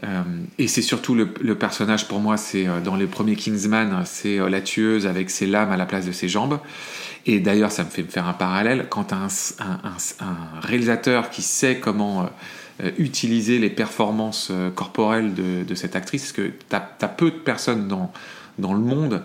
Euh, 0.03 0.22
et 0.60 0.68
c'est 0.68 0.84
surtout 0.84 1.15
le, 1.15 1.56
personnage, 1.56 2.08
pour 2.08 2.20
moi, 2.20 2.38
c'est 2.38 2.68
dans 2.84 2.96
les 2.96 3.08
premiers 3.08 3.36
Kingsman, 3.36 4.03
c'est 4.06 4.38
la 4.38 4.62
tueuse 4.62 5.08
avec 5.08 5.32
ses 5.32 5.48
lames 5.48 5.72
à 5.72 5.77
la 5.77 5.88
place 5.88 6.06
de 6.06 6.12
ses 6.12 6.30
jambes. 6.30 6.60
Et 7.25 7.39
d'ailleurs, 7.39 7.72
ça 7.72 7.84
me 7.84 7.89
fait 7.89 8.03
faire 8.03 8.27
un 8.27 8.34
parallèle 8.34 8.86
quand 8.89 9.13
un, 9.13 9.27
un, 9.60 10.62
réalisateur 10.62 11.32
qui 11.32 11.42
sait 11.42 11.80
comment 11.80 12.30
utiliser 12.98 13.58
les 13.58 13.70
performances 13.70 14.51
corporelles 14.75 15.34
de, 15.34 15.63
de 15.63 15.75
cette 15.75 15.96
actrice, 15.96 16.24
parce 16.24 16.34
que 16.34 16.51
tu 16.70 16.75
as, 16.75 17.08
peu 17.08 17.32
de 17.32 17.38
personnes 17.38 17.88
dans, 17.88 18.12
dans 18.60 18.74
le 18.74 18.80
monde, 18.80 19.24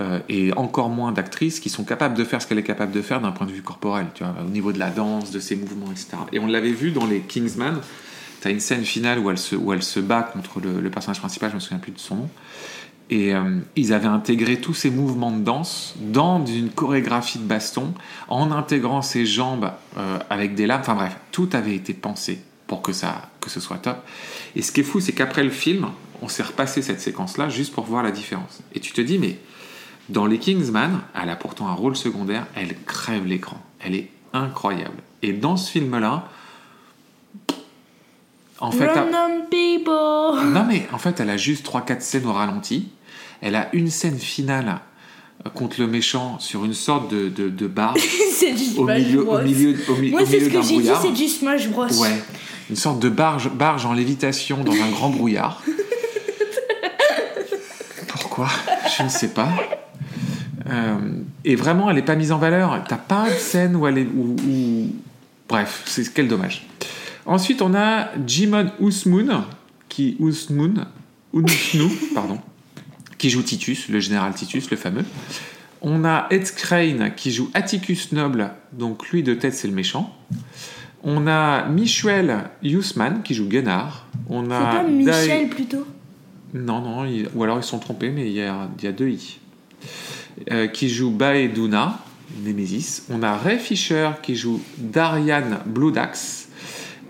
euh, 0.00 0.20
et 0.28 0.52
encore 0.56 0.88
moins 0.88 1.12
d'actrices, 1.12 1.58
qui 1.58 1.68
sont 1.68 1.84
capables 1.84 2.16
de 2.16 2.24
faire 2.24 2.40
ce 2.40 2.46
qu'elle 2.46 2.58
est 2.58 2.62
capable 2.62 2.92
de 2.92 3.02
faire 3.02 3.20
d'un 3.20 3.32
point 3.32 3.46
de 3.46 3.52
vue 3.52 3.62
corporel, 3.62 4.06
tu 4.14 4.22
vois, 4.22 4.34
au 4.44 4.48
niveau 4.48 4.72
de 4.72 4.78
la 4.78 4.90
danse, 4.90 5.30
de 5.30 5.40
ses 5.40 5.56
mouvements, 5.56 5.90
etc. 5.90 6.16
Et 6.32 6.38
on 6.38 6.46
l'avait 6.46 6.72
vu 6.72 6.92
dans 6.92 7.06
les 7.06 7.20
Kingsman, 7.20 7.80
tu 8.40 8.48
as 8.48 8.50
une 8.50 8.60
scène 8.60 8.84
finale 8.84 9.18
où 9.18 9.30
elle 9.30 9.38
se, 9.38 9.56
où 9.56 9.72
elle 9.72 9.82
se 9.82 10.00
bat 10.00 10.22
contre 10.22 10.60
le, 10.60 10.88
personnage 10.90 11.18
principal, 11.18 11.50
je 11.50 11.56
me 11.56 11.60
souviens 11.60 11.78
plus 11.78 11.92
de 11.92 11.98
son 11.98 12.16
nom, 12.16 12.28
et 13.10 13.34
euh, 13.34 13.58
ils 13.74 13.92
avaient 13.92 14.06
intégré 14.06 14.60
tous 14.60 14.74
ces 14.74 14.90
mouvements 14.90 15.32
de 15.32 15.42
danse 15.42 15.96
dans 16.00 16.46
une 16.46 16.70
chorégraphie 16.70 17.38
de 17.38 17.44
baston, 17.44 17.92
en 18.28 18.52
intégrant 18.52 19.02
ses 19.02 19.26
jambes 19.26 19.72
euh, 19.98 20.18
avec 20.30 20.54
des 20.54 20.66
lames. 20.68 20.80
Enfin 20.82 20.94
bref, 20.94 21.16
tout 21.32 21.48
avait 21.52 21.74
été 21.74 21.92
pensé 21.92 22.40
pour 22.68 22.82
que, 22.82 22.92
ça, 22.92 23.28
que 23.40 23.50
ce 23.50 23.58
soit 23.58 23.78
top. 23.78 23.98
Et 24.54 24.62
ce 24.62 24.70
qui 24.70 24.80
est 24.80 24.84
fou, 24.84 25.00
c'est 25.00 25.12
qu'après 25.12 25.42
le 25.42 25.50
film, 25.50 25.88
on 26.22 26.28
s'est 26.28 26.44
repassé 26.44 26.82
cette 26.82 27.00
séquence-là 27.00 27.48
juste 27.48 27.74
pour 27.74 27.84
voir 27.84 28.04
la 28.04 28.12
différence. 28.12 28.60
Et 28.74 28.78
tu 28.80 28.92
te 28.92 29.00
dis, 29.00 29.18
mais 29.18 29.38
dans 30.10 30.26
les 30.26 30.38
Kingsman, 30.38 31.00
elle 31.20 31.30
a 31.30 31.36
pourtant 31.36 31.68
un 31.68 31.74
rôle 31.74 31.96
secondaire, 31.96 32.46
elle 32.54 32.74
crève 32.86 33.26
l'écran. 33.26 33.60
Elle 33.80 33.94
est 33.94 34.08
incroyable. 34.32 34.96
Et 35.22 35.32
dans 35.32 35.56
ce 35.56 35.70
film-là, 35.70 36.28
en 38.60 38.70
fait, 38.70 38.86
Random 38.88 39.46
people. 39.50 40.52
non 40.52 40.64
mais 40.68 40.86
en 40.92 40.98
fait, 40.98 41.18
elle 41.20 41.30
a 41.30 41.36
juste 41.38 41.66
3-4 41.66 42.00
scènes 42.00 42.26
au 42.26 42.32
ralenti. 42.32 42.88
Elle 43.40 43.56
a 43.56 43.68
une 43.72 43.88
scène 43.88 44.18
finale 44.18 44.80
euh, 45.46 45.50
contre 45.50 45.80
le 45.80 45.86
méchant 45.86 46.38
sur 46.38 46.64
une 46.66 46.74
sorte 46.74 47.10
de, 47.10 47.28
de, 47.30 47.48
de 47.48 47.70
c'est 48.34 48.52
du 48.52 48.78
au 48.78 48.84
Smash 48.84 48.98
milieu, 49.02 49.22
Bros. 49.24 49.38
au 49.38 49.42
milieu, 49.42 49.76
au, 49.88 49.94
mi- 49.96 50.10
Moi, 50.10 50.22
au 50.22 50.26
c'est 50.26 50.40
ce 50.40 50.50
que 50.50 50.60
j'ai 50.62 50.76
dit, 50.78 50.90
c'est 51.00 51.12
du 51.12 51.26
Smash 51.28 51.68
Bros. 51.70 51.86
Ouais, 52.02 52.22
une 52.68 52.76
sorte 52.76 53.00
de 53.00 53.08
barge, 53.08 53.48
barge 53.50 53.86
en 53.86 53.94
lévitation 53.94 54.62
dans 54.62 54.74
un 54.74 54.90
grand 54.90 55.08
brouillard. 55.08 55.62
Pourquoi? 58.08 58.48
Je 58.98 59.02
ne 59.04 59.08
sais 59.08 59.32
pas. 59.32 59.48
Euh, 60.70 60.98
et 61.44 61.56
vraiment, 61.56 61.88
elle 61.90 61.96
n'est 61.96 62.02
pas 62.02 62.14
mise 62.16 62.32
en 62.32 62.38
valeur. 62.38 62.82
T'as 62.88 62.96
pas 62.96 63.28
de 63.28 63.34
scène 63.34 63.76
où 63.76 63.86
elle 63.86 63.98
est. 63.98 64.06
Où, 64.06 64.36
où- 64.48 64.88
Bref, 65.48 65.82
c'est 65.86 66.12
quel 66.14 66.28
dommage. 66.28 66.66
Ensuite, 67.26 67.60
on 67.62 67.74
a 67.74 68.08
Jimon 68.26 68.70
Ousmoun, 68.78 69.42
qui 69.88 70.16
Ousmoun, 70.20 70.86
Ousnou, 71.32 71.90
pardon, 72.14 72.38
qui 73.18 73.30
joue 73.30 73.42
Titus, 73.42 73.88
le 73.88 73.98
général 74.00 74.32
Titus, 74.34 74.70
le 74.70 74.76
fameux. 74.76 75.04
On 75.82 76.04
a 76.04 76.26
Ed 76.30 76.44
Crane 76.54 77.12
qui 77.16 77.30
joue 77.32 77.50
Atticus 77.54 78.12
Noble, 78.12 78.50
donc 78.72 79.08
lui 79.10 79.22
de 79.22 79.34
tête 79.34 79.54
c'est 79.54 79.66
le 79.68 79.74
méchant. 79.74 80.14
On 81.02 81.26
a 81.26 81.64
Michel 81.68 82.44
Hussman 82.62 83.22
qui 83.24 83.34
joue 83.34 83.48
Gunnar. 83.48 84.06
On 84.28 84.50
a 84.50 84.58
pas 84.60 84.84
Dai- 84.84 84.90
Michel 84.92 85.48
plutôt? 85.48 85.86
Non, 86.54 86.80
non, 86.82 87.04
il- 87.06 87.28
ou 87.34 87.42
alors 87.42 87.58
ils 87.58 87.62
sont 87.64 87.78
trompés, 87.78 88.10
mais 88.10 88.26
il 88.26 88.32
y 88.32 88.42
a, 88.42 88.68
il 88.78 88.84
y 88.84 88.88
a 88.88 88.92
deux 88.92 89.08
i. 89.08 89.38
Euh, 90.50 90.68
qui 90.68 90.88
joue 90.88 91.10
Baeduna, 91.10 91.98
Nemesis. 92.42 93.02
On 93.10 93.22
a 93.22 93.36
Ray 93.36 93.58
Fisher 93.58 94.10
qui 94.22 94.36
joue 94.36 94.60
Darian 94.78 95.60
Bludax. 95.66 96.48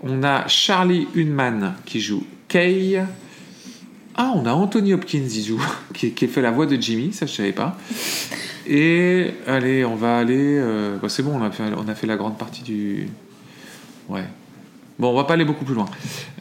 On 0.03 0.23
a 0.23 0.47
Charlie 0.47 1.07
Hunman 1.15 1.75
qui 1.85 2.01
joue 2.01 2.25
Kay. 2.49 3.01
Ah, 4.15 4.33
on 4.35 4.45
a 4.45 4.51
Anthony 4.51 4.93
Hopkins 4.93 5.27
qui 5.29 5.43
joue, 5.45 5.61
qui, 5.93 6.27
fait 6.27 6.41
la 6.41 6.51
voix 6.51 6.65
de 6.65 6.75
Jimmy, 6.75 7.13
ça 7.13 7.25
je 7.25 7.31
savais 7.31 7.53
pas. 7.53 7.77
Et 8.67 9.31
allez, 9.47 9.85
on 9.85 9.95
va 9.95 10.17
aller. 10.17 10.57
euh, 10.59 10.97
bah, 11.01 11.07
c'est 11.07 11.23
bon, 11.23 11.39
on 11.39 11.43
a, 11.43 11.95
fait, 11.95 12.07
la 12.07 12.17
grande 12.17 12.37
partie 12.37 12.63
du. 12.63 13.07
Ouais. 14.09 14.25
Bon, 14.99 15.11
on 15.11 15.15
va 15.15 15.23
pas 15.23 15.35
aller 15.35 15.45
beaucoup 15.45 15.65
plus 15.65 15.75
loin. 15.75 15.85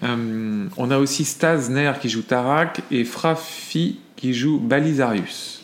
Euh, 0.03 0.67
on 0.77 0.91
a 0.91 0.99
aussi 0.99 1.25
Stas 1.25 1.69
Ner 1.71 1.93
qui 2.01 2.09
joue 2.09 2.23
Tarak 2.23 2.83
et 2.91 3.05
Frafi 3.05 4.01
qui 4.17 4.35
joue 4.35 4.59
Balisarius. 4.59 5.60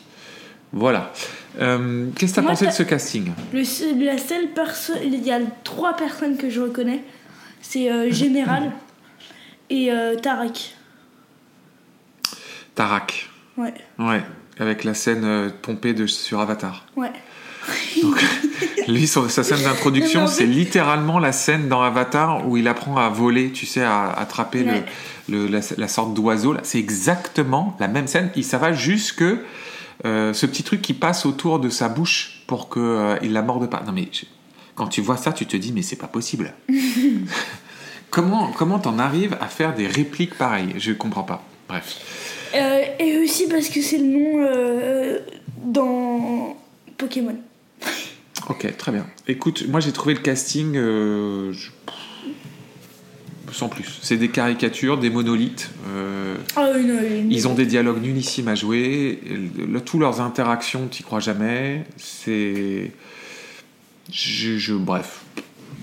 Voilà. 0.77 1.11
Euh, 1.59 2.07
Qu'est-ce 2.15 2.33
que 2.35 2.39
tu 2.41 2.45
as 2.45 2.49
pensé 2.49 2.67
de 2.67 2.71
ce 2.71 2.83
casting? 2.83 3.31
Le 3.53 4.05
La 4.05 4.17
seule 4.17 4.49
personne, 4.53 4.97
il 5.03 5.25
y 5.25 5.31
a 5.31 5.39
trois 5.63 5.95
personnes 5.95 6.37
que 6.37 6.49
je 6.49 6.61
reconnais. 6.61 7.03
C'est 7.61 7.91
euh, 7.91 8.11
Général 8.11 8.71
et 9.69 9.91
euh, 9.91 10.15
Tarek. 10.15 10.75
Tarak. 12.75 13.29
Ouais, 13.57 13.73
Ouais. 13.97 14.21
Avec 14.59 14.83
la 14.83 14.93
scène 14.93 15.23
euh, 15.23 15.49
pompée 15.61 15.93
de, 15.93 16.07
sur 16.07 16.39
Avatar. 16.39 16.85
ouais. 16.95 17.11
Lui, 18.87 19.05
son- 19.07 19.27
sa 19.27 19.43
scène 19.43 19.61
d'introduction, 19.63 20.23
en 20.23 20.27
c'est 20.27 20.45
littéralement 20.45 21.19
la 21.19 21.33
scène 21.33 21.67
dans 21.67 21.81
Avatar 21.81 22.47
où 22.47 22.55
il 22.55 22.65
apprend 22.69 22.95
à 22.97 23.09
voler, 23.09 23.51
tu 23.51 23.65
sais, 23.65 23.83
à 23.83 24.09
attraper 24.11 24.63
le- 24.63 24.71
Ouais. 24.71 24.85
le, 25.27 25.47
la, 25.47 25.59
la 25.77 25.87
sorte 25.89 26.13
d'oiseau. 26.13 26.55
C'est 26.63 26.79
exactement 26.79 27.75
la 27.81 27.89
même 27.89 28.07
scène. 28.07 28.31
Il 28.37 28.45
ça 28.45 28.57
va 28.57 28.71
jusque 28.71 29.25
euh, 30.05 30.33
ce 30.33 30.45
petit 30.45 30.63
truc 30.63 30.81
qui 30.81 30.93
passe 30.93 31.25
autour 31.25 31.59
de 31.59 31.69
sa 31.69 31.89
bouche 31.89 32.43
pour 32.47 32.69
que 32.69 32.79
euh, 32.79 33.17
il 33.21 33.33
la 33.33 33.41
morde 33.41 33.69
pas. 33.69 33.83
Non 33.85 33.91
mais 33.91 34.07
je- 34.11 34.25
quand 34.75 34.87
tu 34.87 35.01
vois 35.01 35.17
ça, 35.17 35.31
tu 35.33 35.45
te 35.45 35.57
dis 35.57 35.71
mais 35.73 35.81
c'est 35.81 35.95
pas 35.95 36.07
possible. 36.07 36.53
comment 38.09 38.51
comment 38.51 38.79
t'en 38.79 38.99
arrives 38.99 39.37
à 39.41 39.47
faire 39.47 39.73
des 39.75 39.87
répliques 39.87 40.35
pareilles? 40.37 40.73
Je 40.77 40.91
comprends 40.93 41.23
pas. 41.23 41.43
Bref. 41.67 41.97
Euh, 42.55 42.81
et 42.99 43.17
aussi 43.17 43.47
parce 43.47 43.67
que 43.69 43.81
c'est 43.81 43.97
le 43.97 44.05
nom 44.05 44.45
euh, 44.45 45.19
dans 45.63 46.55
Pokémon. 46.97 47.35
Ok, 48.49 48.77
très 48.77 48.91
bien. 48.91 49.05
Écoute, 49.27 49.65
moi 49.67 49.79
j'ai 49.81 49.91
trouvé 49.91 50.13
le 50.13 50.21
casting 50.21 50.73
je- 50.75 51.69
sans 53.51 53.69
plus. 53.69 53.99
C'est 54.01 54.17
des 54.17 54.29
caricatures, 54.29 54.97
des 54.97 55.09
monolithes. 55.09 55.69
euh, 55.89 56.35
oui, 56.57 57.27
ils 57.29 57.47
ont 57.47 57.53
des 57.53 57.65
dialogues 57.65 58.01
nullissimes 58.01 58.47
à 58.47 58.55
jouer. 58.55 59.19
Le, 59.57 59.79
tous 59.81 59.99
leurs 59.99 60.21
interactions, 60.21 60.87
t'y 60.87 61.03
crois 61.03 61.19
jamais. 61.19 61.85
C'est, 61.97 62.91
je, 64.11 64.57
je- 64.57 64.73
bref. 64.73 65.21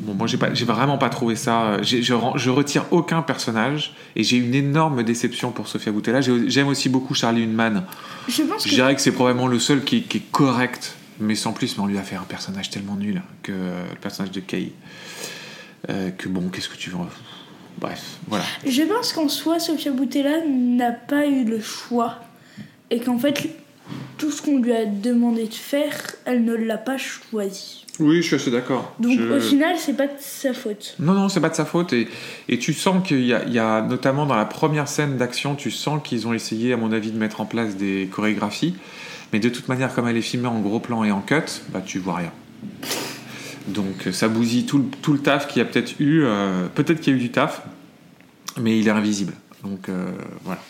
Bon, 0.00 0.12
moi 0.14 0.26
j'ai 0.26 0.36
pas, 0.38 0.52
j'ai 0.52 0.64
vraiment 0.64 0.98
pas 0.98 1.08
trouvé 1.08 1.36
ça. 1.36 1.80
j'ai- 1.82 2.02
Je, 2.02 2.14
retire 2.50 2.84
aucun 2.90 3.22
personnage 3.22 3.94
et 4.16 4.24
j'ai 4.24 4.36
une 4.38 4.54
énorme 4.54 5.02
déception 5.04 5.52
pour 5.52 5.68
Sofia 5.68 5.92
Boutella. 5.92 6.20
J'ai- 6.20 6.50
J'aime 6.50 6.66
aussi 6.68 6.88
beaucoup 6.88 7.14
Charlie 7.14 7.44
Hunman. 7.44 7.84
Je 8.28 8.42
pense 8.42 8.64
que 8.64 8.70
dirais 8.70 8.94
que 8.94 9.00
c'est 9.00 9.12
probablement 9.12 9.46
le 9.46 9.58
seul 9.58 9.84
qui, 9.84 10.02
qui 10.02 10.18
est 10.18 10.30
correct, 10.32 10.96
mais 11.20 11.34
sans 11.36 11.52
plus. 11.52 11.76
Mais 11.76 11.84
on 11.84 11.86
lui 11.86 11.98
a 11.98 12.02
fait 12.02 12.16
un 12.16 12.22
personnage 12.24 12.70
tellement 12.70 12.96
nul 12.96 13.22
que 13.42 13.52
euh, 13.52 13.84
le 13.88 13.96
personnage 14.00 14.32
de 14.32 14.40
Kay. 14.40 14.72
Euh, 15.90 16.10
que 16.10 16.28
bon, 16.28 16.48
qu'est-ce 16.48 16.68
que 16.70 16.76
tu 16.76 16.90
veux? 16.90 16.96
Bref, 17.78 18.02
voilà. 18.28 18.44
Je 18.66 18.82
pense 18.82 19.12
qu'en 19.12 19.28
soi, 19.28 19.58
Sofia 19.58 19.90
Boutella 19.92 20.38
n'a 20.48 20.92
pas 20.92 21.26
eu 21.26 21.44
le 21.44 21.60
choix. 21.60 22.16
Et 22.90 23.00
qu'en 23.00 23.18
fait, 23.18 23.48
tout 24.18 24.30
ce 24.30 24.40
qu'on 24.42 24.58
lui 24.58 24.72
a 24.72 24.84
demandé 24.86 25.46
de 25.46 25.54
faire, 25.54 25.92
elle 26.24 26.44
ne 26.44 26.54
l'a 26.54 26.78
pas 26.78 26.96
choisi. 26.98 27.84
Oui, 28.00 28.16
je 28.22 28.22
suis 28.26 28.36
assez 28.36 28.50
d'accord. 28.50 28.92
Donc 28.98 29.18
Je- 29.18 29.24
au 29.36 29.40
final, 29.40 29.76
c'est 29.78 29.92
pas 29.96 30.06
de 30.06 30.12
sa 30.18 30.52
faute. 30.52 30.96
Non, 30.98 31.12
non, 31.12 31.28
c'est 31.28 31.40
pas 31.40 31.48
de 31.48 31.54
sa 31.54 31.64
faute. 31.64 31.92
Et, 31.92 32.08
et 32.48 32.58
tu 32.58 32.72
sens 32.72 33.06
qu'il 33.06 33.20
y 33.20 33.28
y 33.28 33.58
a, 33.58 33.82
notamment 33.82 34.26
dans 34.26 34.34
la 34.36 34.44
première 34.46 34.88
scène 34.88 35.16
d'action, 35.16 35.54
tu 35.54 35.70
sens 35.70 36.00
qu'ils 36.02 36.26
ont 36.26 36.32
essayé, 36.32 36.72
à 36.72 36.76
mon 36.76 36.90
avis, 36.92 37.10
de 37.12 37.18
mettre 37.18 37.40
en 37.40 37.44
place 37.46 37.76
des 37.76 38.08
chorégraphies. 38.10 38.74
Mais 39.32 39.38
de 39.40 39.48
toute 39.48 39.68
manière, 39.68 39.94
comme 39.94 40.08
elle 40.08 40.16
est 40.16 40.22
filmée 40.22 40.48
en 40.48 40.60
gros 40.60 40.80
plan 40.80 41.04
et 41.04 41.10
en 41.12 41.20
cut, 41.20 41.34
bah 41.70 41.82
tu 41.84 41.98
vois 41.98 42.16
rien. 42.16 42.32
Donc 43.66 44.08
ça 44.12 44.28
bousille 44.28 44.66
tout 44.66 44.78
le, 44.78 44.84
tout 45.02 45.12
le 45.12 45.18
taf 45.18 45.46
qu'il 45.48 45.58
y 45.58 45.62
a 45.62 45.64
peut-être 45.64 45.98
eu. 46.00 46.22
euh, 46.24 46.66
peut-être 46.74 47.00
qu'il 47.00 47.12
y 47.12 47.16
a 47.16 47.18
eu 47.18 47.22
du 47.22 47.30
taf, 47.30 47.62
mais 48.60 48.78
il 48.78 48.86
est 48.86 48.90
invisible. 48.90 49.32
Donc 49.62 49.88
euh, 49.88 50.12
voilà. 50.44 50.60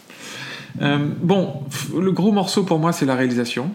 Euh, 0.82 0.98
bon, 1.22 1.64
le 1.98 2.12
gros 2.12 2.32
morceau 2.32 2.64
pour 2.64 2.78
moi, 2.78 2.92
c'est 2.92 3.06
la 3.06 3.14
réalisation. 3.14 3.70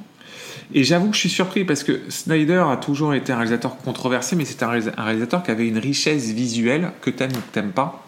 Et 0.73 0.83
j'avoue 0.83 1.07
que 1.09 1.15
je 1.15 1.21
suis 1.21 1.29
surpris 1.29 1.65
parce 1.65 1.83
que 1.83 1.99
Snyder 2.09 2.63
a 2.69 2.77
toujours 2.77 3.13
été 3.13 3.31
un 3.31 3.37
réalisateur 3.37 3.77
controversé, 3.77 4.35
mais 4.35 4.45
c'est 4.45 4.61
un, 4.61 4.71
réalisa- 4.71 4.93
un 4.97 5.03
réalisateur 5.03 5.41
qui 5.41 5.49
avait 5.51 5.67
une 5.67 5.79
richesse 5.79 6.29
visuelle 6.31 6.91
que 7.01 7.09
t'aimes 7.09 7.31
ou 7.31 7.39
que 7.39 7.51
t'aimes 7.53 7.71
pas, 7.71 8.05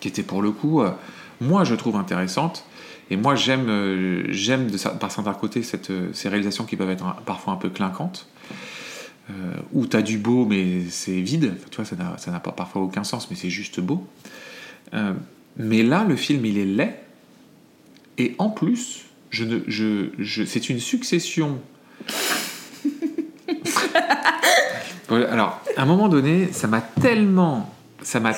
qui 0.00 0.08
était 0.08 0.22
pour 0.22 0.40
le 0.42 0.50
coup, 0.50 0.80
euh, 0.80 0.90
moi 1.40 1.64
je 1.64 1.74
trouve 1.74 1.96
intéressante. 1.96 2.64
Et 3.10 3.16
moi 3.18 3.34
j'aime, 3.34 3.66
euh, 3.68 4.24
j'aime 4.30 4.70
de, 4.70 4.78
par 4.98 5.10
certains 5.12 5.34
côtés 5.34 5.62
cette, 5.62 5.90
euh, 5.90 6.08
ces 6.14 6.30
réalisations 6.30 6.64
qui 6.64 6.76
peuvent 6.76 6.90
être 6.90 7.04
parfois 7.26 7.52
un 7.52 7.56
peu 7.56 7.68
clinquantes, 7.68 8.28
euh, 9.30 9.54
où 9.72 9.86
t'as 9.86 10.02
du 10.02 10.18
beau 10.18 10.44
mais 10.44 10.82
c'est 10.90 11.20
vide. 11.20 11.54
Tu 11.70 11.76
vois, 11.76 11.84
ça 11.84 11.96
n'a, 11.96 12.16
ça 12.18 12.30
n'a 12.30 12.40
pas 12.40 12.52
parfois 12.52 12.82
aucun 12.82 13.04
sens, 13.04 13.30
mais 13.30 13.36
c'est 13.36 13.50
juste 13.50 13.80
beau. 13.80 14.06
Euh, 14.92 15.14
mais 15.56 15.82
là, 15.82 16.04
le 16.08 16.16
film 16.16 16.44
il 16.44 16.58
est 16.58 16.64
laid 16.64 16.94
Et 18.18 18.34
en 18.38 18.50
plus, 18.50 19.04
je 19.30 19.44
ne, 19.44 19.60
je, 19.66 20.10
je, 20.18 20.44
c'est 20.44 20.68
une 20.68 20.80
succession. 20.80 21.58
Alors, 25.10 25.60
à 25.76 25.82
un 25.82 25.86
moment 25.86 26.08
donné, 26.08 26.48
ça 26.52 26.66
m'a 26.66 26.80
tellement, 26.80 27.72
ça 28.02 28.20
m'a, 28.20 28.32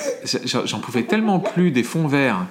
j'en 0.44 0.80
pouvais 0.80 1.04
tellement 1.04 1.38
plus 1.38 1.70
des 1.70 1.82
fonds 1.82 2.06
verts, 2.06 2.46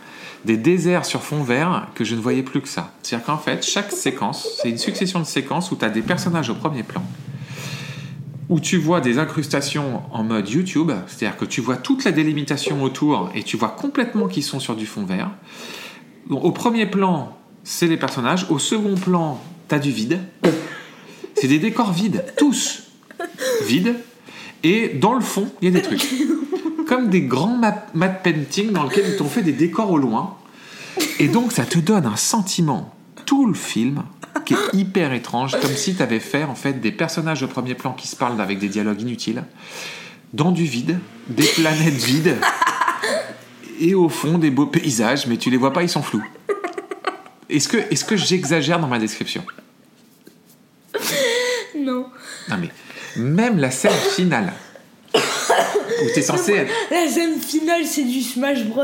des 0.45 0.57
déserts 0.57 1.05
sur 1.05 1.21
fond 1.23 1.43
vert 1.43 1.87
que 1.95 2.03
je 2.03 2.15
ne 2.15 2.21
voyais 2.21 2.43
plus 2.43 2.61
que 2.61 2.67
ça. 2.67 2.93
C'est-à-dire 3.03 3.25
qu'en 3.25 3.37
fait, 3.37 3.65
chaque 3.65 3.91
séquence, 3.91 4.59
c'est 4.61 4.69
une 4.69 4.77
succession 4.77 5.19
de 5.19 5.25
séquences 5.25 5.71
où 5.71 5.75
tu 5.75 5.85
as 5.85 5.89
des 5.89 6.01
personnages 6.01 6.49
au 6.49 6.55
premier 6.55 6.83
plan, 6.83 7.03
où 8.49 8.59
tu 8.59 8.77
vois 8.77 9.01
des 9.01 9.17
incrustations 9.17 10.01
en 10.11 10.23
mode 10.23 10.49
YouTube, 10.49 10.91
c'est-à-dire 11.07 11.37
que 11.37 11.45
tu 11.45 11.61
vois 11.61 11.77
toute 11.77 12.03
la 12.03 12.11
délimitation 12.11 12.83
autour 12.83 13.29
et 13.33 13.43
tu 13.43 13.57
vois 13.57 13.69
complètement 13.69 14.27
qu'ils 14.27 14.43
sont 14.43 14.59
sur 14.59 14.75
du 14.75 14.85
fond 14.85 15.03
vert. 15.03 15.31
Au 16.29 16.51
premier 16.51 16.85
plan, 16.85 17.37
c'est 17.63 17.87
les 17.87 17.97
personnages. 17.97 18.47
Au 18.49 18.59
second 18.59 18.95
plan, 18.95 19.41
t'as 19.67 19.79
du 19.79 19.91
vide. 19.91 20.19
C'est 21.35 21.47
des 21.47 21.59
décors 21.59 21.91
vides, 21.91 22.25
tous 22.37 22.83
vides. 23.65 23.95
Et 24.63 24.89
dans 24.89 25.13
le 25.13 25.21
fond, 25.21 25.49
il 25.61 25.65
y 25.65 25.71
a 25.75 25.79
des 25.79 25.81
trucs. 25.81 26.07
Comme 26.87 27.09
des 27.09 27.21
grands 27.21 27.57
matte 27.57 28.23
painting 28.23 28.71
dans 28.71 28.83
lesquels 28.83 29.05
ils 29.09 29.17
t'ont 29.17 29.27
fait 29.27 29.41
des 29.41 29.51
décors 29.51 29.91
au 29.91 29.97
loin. 29.97 30.35
Et 31.19 31.27
donc, 31.27 31.51
ça 31.51 31.65
te 31.65 31.77
donne 31.79 32.05
un 32.05 32.15
sentiment, 32.15 32.94
tout 33.25 33.45
le 33.45 33.53
film, 33.53 34.03
qui 34.45 34.53
est 34.53 34.73
hyper 34.73 35.13
étrange, 35.13 35.59
comme 35.59 35.75
si 35.75 35.95
tu 35.95 36.03
avais 36.03 36.19
fait 36.19 36.43
en 36.43 36.55
fait 36.55 36.73
des 36.73 36.91
personnages 36.91 37.43
au 37.43 37.47
premier 37.47 37.73
plan 37.73 37.93
qui 37.93 38.07
se 38.07 38.15
parlent 38.15 38.39
avec 38.39 38.59
des 38.59 38.69
dialogues 38.69 39.01
inutiles, 39.01 39.43
dans 40.33 40.51
du 40.51 40.65
vide, 40.65 40.99
des 41.27 41.47
planètes 41.47 41.93
vides, 41.93 42.37
et 43.79 43.95
au 43.95 44.09
fond 44.09 44.37
des 44.37 44.51
beaux 44.51 44.67
paysages, 44.67 45.27
mais 45.27 45.37
tu 45.37 45.49
les 45.49 45.57
vois 45.57 45.73
pas, 45.73 45.83
ils 45.83 45.89
sont 45.89 46.03
flous. 46.03 46.23
Est-ce 47.49 47.67
que, 47.67 47.77
est 47.77 48.05
que 48.05 48.17
j'exagère 48.17 48.79
dans 48.79 48.87
ma 48.87 48.99
description? 48.99 49.43
Non. 51.77 52.07
Non 52.49 52.57
mais, 52.59 52.69
même 53.15 53.57
la 53.57 53.71
scène 53.71 53.91
finale, 54.15 54.53
où 55.13 56.07
tu 56.13 56.19
es 56.19 56.21
censé 56.21 56.53
être... 56.53 56.71
La 56.91 57.07
scène 57.07 57.39
finale, 57.39 57.85
c'est 57.85 58.03
du 58.03 58.21
Smash 58.21 58.65
Bros. 58.65 58.83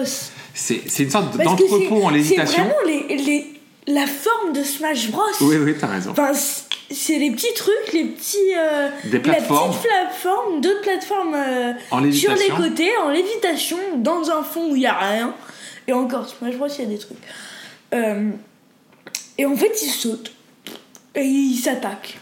C'est 0.53 0.99
une 0.99 1.09
sorte 1.09 1.37
d'entrepôt 1.37 2.03
en 2.03 2.09
lévitation. 2.09 2.63
C'est 2.63 2.85
vraiment 2.85 3.07
les, 3.07 3.17
les, 3.17 3.60
la 3.87 4.05
forme 4.07 4.53
de 4.53 4.63
Smash 4.63 5.09
Bros. 5.11 5.21
Oui, 5.41 5.57
oui, 5.57 5.75
t'as 5.79 5.87
raison. 5.87 6.11
Enfin, 6.11 6.31
c'est- 6.33 7.17
les 7.17 7.31
petits 7.31 7.53
trucs, 7.55 7.93
les 7.93 8.03
petits. 8.05 8.37
euh, 8.57 8.89
Des 9.05 9.19
plateformes. 9.19 9.71
La 9.71 9.77
petite 9.77 9.89
plateforme, 9.89 10.61
deux 10.61 10.81
plateformes 10.81 11.35
euh, 11.35 11.73
En 11.91 12.11
sur 12.11 12.33
les 12.35 12.49
côtés, 12.49 12.91
en 12.97 13.09
lévitation, 13.09 13.77
dans 13.97 14.29
un 14.29 14.43
fond 14.43 14.71
où 14.71 14.75
il 14.75 14.79
n'y 14.79 14.85
a 14.87 14.97
rien. 14.97 15.33
Et 15.87 15.93
encore, 15.93 16.27
Smash 16.27 16.55
Bros, 16.57 16.67
il 16.67 16.83
y 16.83 16.87
a 16.87 16.89
des 16.89 16.97
trucs. 16.99 17.17
Euh, 17.93 18.29
et 19.37 19.45
en 19.45 19.55
fait, 19.55 19.71
ils 19.81 19.89
sautent. 19.89 20.31
Et 21.15 21.23
ils 21.23 21.57
s'attaquent. 21.57 22.17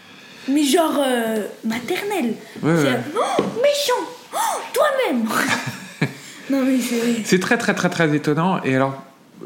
Mais 0.48 0.62
genre 0.64 0.98
euh, 0.98 1.44
maternel. 1.64 2.34
Ouais, 2.62 2.72
ouais. 2.72 3.00
Oh, 3.16 3.42
méchant 3.62 4.08
Oh, 4.32 4.60
Toi-même 4.72 5.28
Non, 6.50 6.62
mais 6.64 6.78
c'est. 6.80 7.24
C'est 7.24 7.40
très 7.40 7.58
très 7.58 7.74
très 7.74 7.90
très 7.90 8.14
étonnant 8.14 8.62
et 8.64 8.74
alors 8.74 8.94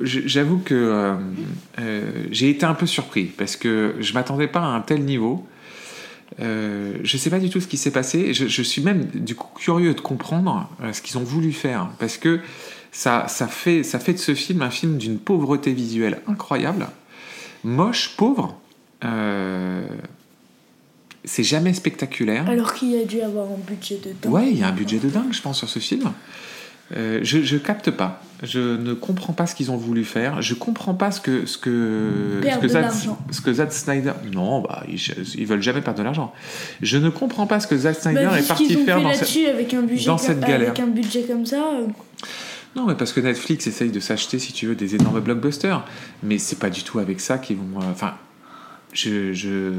j'avoue 0.03 0.59
que 0.59 0.75
euh, 0.75 1.15
euh, 1.79 2.03
j'ai 2.31 2.51
été 2.51 2.67
un 2.67 2.75
peu 2.75 2.87
surpris 2.87 3.25
parce 3.25 3.57
que 3.57 3.95
je 4.01 4.13
m'attendais 4.15 4.49
pas 4.49 4.61
à 4.61 4.67
un 4.67 4.81
tel 4.81 5.03
niveau. 5.05 5.47
Euh, 6.41 6.95
je 7.03 7.17
sais 7.17 7.31
pas 7.31 7.39
du 7.39 7.51
tout 7.51 7.61
ce 7.61 7.67
qui 7.67 7.77
s'est 7.77 7.91
passé. 7.91 8.35
Je, 8.35 8.47
je 8.47 8.63
suis 8.63 8.83
même 8.83 9.05
du 9.05 9.35
coup 9.35 9.49
curieux 9.59 9.95
de 9.95 10.01
comprendre 10.01 10.69
euh, 10.83 10.93
ce 10.93 11.01
qu'ils 11.01 11.19
ont 11.19 11.25
voulu 11.25 11.53
faire 11.53 11.91
parce 11.99 12.17
que 12.17 12.41
ça, 12.93 13.27
ça, 13.29 13.47
fait, 13.47 13.83
ça 13.83 13.99
fait 13.99 14.15
de 14.15 14.19
ce 14.19 14.35
film 14.35 14.63
un 14.63 14.71
film 14.71 14.99
d'une 14.99 15.19
pauvreté 15.19 15.73
visuelle 15.73 16.21
incroyable, 16.27 16.89
moche, 17.63 18.17
pauvre. 18.17 18.59
C'est 21.27 21.45
jamais 21.45 21.73
spectaculaire. 21.73 22.49
Alors 22.49 22.75
qu'il 22.75 22.91
y 22.91 23.01
a 23.01 23.05
dû 23.05 23.21
avoir 23.23 23.47
un 23.47 23.59
budget 23.67 23.99
de 24.05 24.11
temps. 24.13 24.29
Ouais, 24.29 24.51
il 24.51 24.59
y 24.59 24.63
a 24.63 24.69
un 24.69 24.73
budget 24.73 24.99
de 24.99 25.09
dingue, 25.09 25.33
je 25.33 25.41
pense, 25.41 25.59
sur 25.59 25.69
ce 25.69 25.79
film. 25.79 26.13
Euh, 26.97 27.21
je, 27.23 27.41
je 27.43 27.57
capte 27.57 27.91
pas. 27.91 28.23
Je 28.43 28.61
ne 28.77 28.93
comprends 28.93 29.33
pas 29.33 29.47
ce 29.47 29.55
qu'ils 29.55 29.71
ont 29.71 29.77
voulu 29.77 30.05
faire. 30.05 30.43
Je 30.43 30.55
comprends 30.55 30.93
pas 30.95 31.11
ce 31.11 31.21
que 31.21 31.47
ce 31.47 31.57
que 31.57 32.41
Perdre 32.43 32.63
ce 32.63 32.73
que 32.75 32.79
l'argent. 32.79 33.19
ce 33.31 33.41
que 33.41 33.53
Zack 33.55 33.73
Snyder. 33.73 34.13
Non, 34.35 34.61
bah 34.61 34.83
ils, 34.89 35.01
ils 35.37 35.47
veulent 35.47 35.63
jamais 35.63 35.81
perdre 35.81 36.01
de 36.01 36.05
l'argent. 36.05 36.33
Je 36.83 36.99
ne 36.99 37.09
comprends 37.09 37.47
pas 37.47 37.59
ce 37.61 37.67
que 37.67 37.77
Zack 37.77 37.97
Snyder 37.97 38.27
Bah, 38.31 38.39
est 38.39 38.43
ce 38.43 38.49
parti 38.49 38.77
faire 38.85 39.01
dans 39.01 39.11
cette. 39.13 39.21
là-dessus 39.23 39.47
avec 39.47 39.73
un 39.73 39.83
budget 39.83 40.07
dans 40.07 40.19
cette 40.19 40.41
galère. 40.41 40.69
Avec 40.73 40.81
un 40.81 40.89
budget 40.89 41.23
comme 41.23 41.47
ça. 41.47 41.57
euh, 41.75 41.87
Non, 42.77 42.85
mais 42.87 42.95
parce 42.95 43.15
que 43.15 43.21
Netflix 43.21 43.67
essaye 43.67 43.91
de 43.91 44.01
s'acheter, 44.01 44.39
si 44.39 44.53
tu 44.53 44.67
veux, 44.67 44.75
des 44.75 44.95
énormes 44.95 45.21
blockbusters. 45.21 45.83
Mais 46.23 46.37
c'est 46.37 46.59
pas 46.59 46.69
du 46.71 46.83
tout 46.83 46.99
avec 46.99 47.21
ça 47.21 47.39
qu'ils 47.39 47.57
vont. 47.57 47.81
euh, 47.81 47.91
Enfin, 47.93 48.13
je, 48.93 49.33
je... 49.33 49.71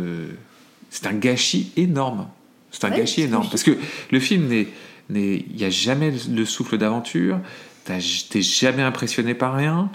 c'est 0.90 1.06
un 1.06 1.14
gâchis 1.14 1.72
énorme. 1.78 2.28
C'est 2.72 2.86
un 2.86 2.90
Ouais, 2.90 2.98
gâchis 2.98 3.22
énorme. 3.22 3.48
Parce 3.52 3.64
que 3.64 3.78
le 4.12 4.20
film 4.20 4.48
n'est. 4.48 4.68
Il 5.10 5.44
n'y 5.56 5.64
a 5.64 5.70
jamais 5.70 6.12
le 6.30 6.46
souffle 6.46 6.78
d'aventure. 6.78 7.40
T'es 7.86 8.42
jamais 8.42 8.82
impressionné 8.82 9.34
par 9.36 9.54
rien. 9.56 9.90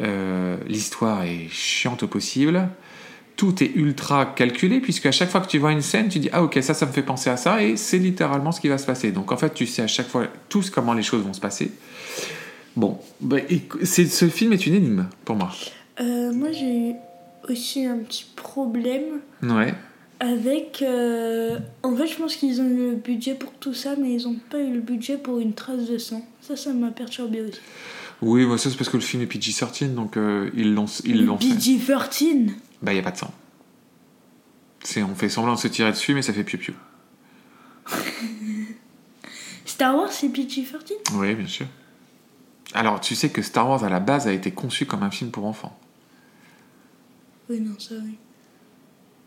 Euh, 0.00 0.56
L'histoire 0.66 1.22
est 1.24 1.48
chiante 1.50 2.02
au 2.02 2.08
possible. 2.08 2.68
Tout 3.36 3.62
est 3.62 3.70
ultra 3.76 4.26
calculé, 4.26 4.80
puisque 4.80 5.06
à 5.06 5.12
chaque 5.12 5.30
fois 5.30 5.40
que 5.40 5.46
tu 5.46 5.58
vois 5.58 5.70
une 5.70 5.80
scène, 5.82 6.08
tu 6.08 6.18
dis 6.18 6.28
Ah, 6.32 6.42
ok, 6.42 6.58
ça, 6.60 6.74
ça 6.74 6.86
me 6.86 6.90
fait 6.92 7.02
penser 7.02 7.30
à 7.30 7.36
ça, 7.36 7.62
et 7.62 7.76
c'est 7.76 7.98
littéralement 7.98 8.50
ce 8.50 8.60
qui 8.60 8.66
va 8.68 8.78
se 8.78 8.86
passer. 8.86 9.12
Donc 9.12 9.30
en 9.30 9.36
fait, 9.36 9.54
tu 9.54 9.64
sais 9.66 9.82
à 9.82 9.86
chaque 9.86 10.08
fois 10.08 10.26
tous 10.48 10.70
comment 10.70 10.92
les 10.92 11.04
choses 11.04 11.22
vont 11.22 11.32
se 11.32 11.40
passer. 11.40 11.70
Bon, 12.74 12.98
bah, 13.20 13.36
ce 13.84 14.28
film 14.28 14.52
est 14.52 14.66
une 14.66 14.74
énigme 14.74 15.06
pour 15.24 15.36
moi. 15.36 15.52
euh, 16.00 16.32
moi, 16.32 16.50
j'ai 16.52 16.90
eu 16.90 16.94
aussi 17.48 17.86
un 17.86 17.98
petit 17.98 18.26
problème 18.36 19.20
Ouais. 19.42 19.74
Avec. 20.20 20.82
euh, 20.82 21.58
En 21.82 21.94
fait, 21.96 22.06
je 22.06 22.16
pense 22.16 22.36
qu'ils 22.36 22.60
ont 22.60 22.68
eu 22.68 22.90
le 22.90 22.94
budget 22.96 23.34
pour 23.34 23.52
tout 23.54 23.74
ça, 23.74 23.94
mais 23.96 24.14
ils 24.14 24.24
n'ont 24.24 24.38
pas 24.50 24.60
eu 24.60 24.72
le 24.72 24.80
budget 24.80 25.16
pour 25.18 25.38
une 25.38 25.54
trace 25.54 25.86
de 25.86 25.98
sang. 25.98 26.26
Ça, 26.40 26.56
ça 26.56 26.72
m'a 26.72 26.90
perturbé 26.90 27.42
aussi. 27.42 27.60
Oui, 28.20 28.44
moi, 28.46 28.58
ça 28.58 28.68
c'est 28.70 28.76
parce 28.76 28.90
que 28.90 28.96
le 28.96 29.02
film 29.02 29.22
est 29.22 29.26
PG-13, 29.26 29.94
donc 29.94 30.16
euh, 30.16 30.50
ils 30.54 30.74
l'ont 30.74 30.86
ils 31.04 31.24
l'ont 31.24 31.38
fait. 31.38 31.46
PG-13 31.48 32.50
Bah, 32.82 32.92
il 32.92 32.94
n'y 32.94 33.00
a 33.00 33.02
pas 33.04 33.12
de 33.12 33.16
sang. 33.18 33.32
C'est, 34.82 35.02
on 35.02 35.14
fait 35.14 35.28
semblant 35.28 35.54
de 35.54 35.58
se 35.58 35.68
tirer 35.68 35.90
dessus, 35.92 36.14
mais 36.14 36.22
ça 36.22 36.32
fait 36.32 36.42
piou-piou. 36.44 36.74
Star 39.64 39.94
Wars, 39.96 40.12
c'est 40.12 40.28
PG-13 40.28 40.92
Oui, 41.14 41.34
bien 41.34 41.46
sûr. 41.46 41.66
Alors, 42.74 43.00
tu 43.00 43.14
sais 43.14 43.30
que 43.30 43.40
Star 43.42 43.68
Wars, 43.68 43.84
à 43.84 43.88
la 43.88 44.00
base, 44.00 44.26
a 44.26 44.32
été 44.32 44.50
conçu 44.50 44.84
comme 44.86 45.02
un 45.02 45.10
film 45.10 45.30
pour 45.30 45.44
enfants. 45.46 45.78
Oui, 47.48 47.60
non, 47.60 47.78
ça 47.78 47.94
oui. 48.04 48.18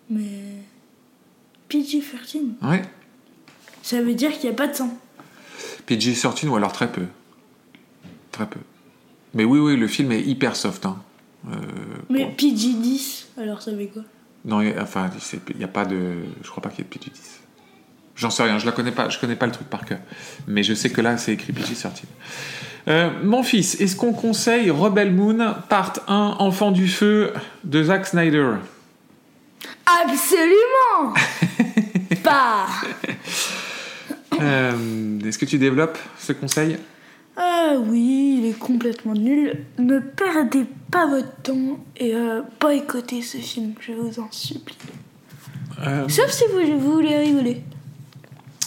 Mais. 0.09 0.63
PG-13 1.71 2.67
Ouais. 2.69 2.81
Ça 3.83 4.01
veut 4.01 4.13
dire 4.13 4.31
qu'il 4.33 4.43
n'y 4.49 4.49
a 4.49 4.57
pas 4.57 4.67
de 4.67 4.75
sang. 4.75 4.93
PG-13 5.87 6.47
ou 6.47 6.55
alors 6.55 6.71
très 6.71 6.91
peu. 6.91 7.03
Très 8.31 8.45
peu. 8.45 8.59
Mais 9.33 9.43
oui, 9.45 9.59
oui, 9.59 9.77
le 9.77 9.87
film 9.87 10.11
est 10.11 10.21
hyper 10.21 10.55
soft. 10.55 10.85
Hein. 10.85 10.97
Euh, 11.49 11.55
Mais 12.09 12.25
pour- 12.25 12.35
PG-10, 12.35 13.25
alors 13.41 13.61
ça 13.61 13.71
veut 13.71 13.87
quoi? 13.87 14.03
Non, 14.45 14.61
il 14.61 14.69
y 14.69 14.73
a- 14.73 14.83
enfin, 14.83 15.09
il 15.49 15.57
n'y 15.57 15.63
a 15.63 15.67
pas 15.67 15.85
de. 15.85 16.15
Je 16.43 16.49
crois 16.49 16.61
pas 16.61 16.69
qu'il 16.69 16.79
y 16.79 16.81
ait 16.81 16.89
de 16.89 16.89
PG-10. 16.89 17.39
J'en 18.15 18.29
sais 18.29 18.43
rien, 18.43 18.59
je 18.59 18.65
la 18.65 18.71
connais 18.71 18.91
pas, 18.91 19.09
je 19.09 19.17
connais 19.19 19.35
pas 19.35 19.45
le 19.47 19.51
truc 19.51 19.67
par 19.69 19.85
cœur. 19.85 19.99
Mais 20.47 20.63
je 20.63 20.73
sais 20.73 20.89
que 20.91 21.01
là, 21.01 21.17
c'est 21.17 21.33
écrit 21.33 21.53
PG-13. 21.53 22.03
Euh, 22.87 23.09
mon 23.23 23.41
fils, 23.43 23.79
est-ce 23.79 23.95
qu'on 23.95 24.13
conseille 24.13 24.69
Rebel 24.69 25.11
Moon, 25.13 25.55
part 25.69 25.93
1, 26.07 26.35
Enfant 26.39 26.71
du 26.71 26.87
Feu, 26.87 27.33
de 27.63 27.83
Zack 27.83 28.05
Snyder? 28.07 28.55
Absolument 29.85 31.13
Pas 32.23 32.67
Euh, 34.41 35.19
Est-ce 35.25 35.37
que 35.37 35.45
tu 35.45 35.57
développes 35.59 35.99
ce 36.17 36.31
conseil? 36.33 36.77
Ah 37.37 37.73
oui, 37.85 38.37
il 38.39 38.45
est 38.49 38.57
complètement 38.57 39.13
nul. 39.13 39.65
Ne 39.77 39.99
perdez 39.99 40.65
pas 40.89 41.05
votre 41.05 41.31
temps 41.43 41.79
et 41.97 42.15
euh, 42.15 42.41
boycottez 42.59 43.21
ce 43.21 43.37
film, 43.37 43.73
je 43.81 43.91
vous 43.91 44.19
en 44.19 44.27
supplie. 44.31 44.77
Euh, 45.85 46.07
Sauf 46.07 46.31
si 46.31 46.43
vous, 46.51 46.79
vous 46.79 46.93
voulez 46.93 47.15
rigoler. 47.17 47.61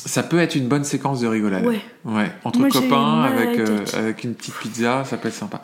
Ça 0.07 0.23
peut 0.23 0.39
être 0.39 0.55
une 0.55 0.69
bonne 0.69 0.85
séquence 0.85 1.21
de 1.23 1.27
rigolade. 1.27 1.65
Ouais. 1.67 1.81
Ouais, 2.05 2.31
entre 2.45 2.61
Moi, 2.61 2.69
copains, 2.69 3.23
avec, 3.23 3.59
euh, 3.59 3.85
avec 3.95 4.23
une 4.23 4.35
petite 4.35 4.55
pizza, 4.55 5.03
ça 5.05 5.17
peut 5.17 5.29
être 5.29 5.35
sympa. 5.35 5.61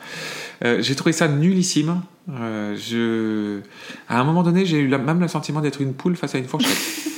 J'ai 0.79 0.95
trouvé 0.95 1.13
ça 1.13 1.27
nullissime. 1.29 2.01
Je... 2.27 3.59
À 4.09 4.19
un 4.19 4.23
moment 4.25 4.43
donné, 4.43 4.65
j'ai 4.65 4.79
eu 4.79 4.87
la- 4.87 4.97
même 4.97 5.19
le 5.21 5.27
sentiment 5.27 5.61
d'être 5.61 5.79
une 5.81 5.93
poule 5.93 6.15
face 6.17 6.35
à 6.35 6.37
une 6.39 6.47
fourchette. 6.47 6.77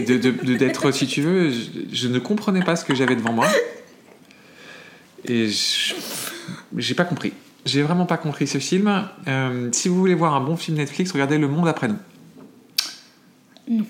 d'être, 0.00 0.90
si 0.90 1.06
tu 1.06 1.20
veux, 1.22 1.50
je, 1.50 1.60
je 1.92 2.08
ne 2.08 2.18
comprenais 2.18 2.62
pas 2.62 2.76
ce 2.76 2.84
que 2.84 2.94
j'avais 2.94 3.16
devant 3.16 3.32
moi. 3.32 3.46
Et 5.24 5.48
j'ai 6.76 6.94
pas 6.94 7.04
compris. 7.04 7.32
J'ai 7.64 7.82
vraiment 7.82 8.06
pas 8.06 8.16
compris 8.16 8.46
ce 8.48 8.58
film. 8.58 9.08
Euh, 9.28 9.68
si 9.72 9.88
vous 9.88 9.96
voulez 9.96 10.14
voir 10.14 10.34
un 10.34 10.40
bon 10.40 10.56
film 10.56 10.78
Netflix, 10.78 11.12
regardez 11.12 11.38
Le 11.38 11.46
Monde 11.46 11.68
après 11.68 11.88
nous. 11.88 11.98
Non. 13.68 13.86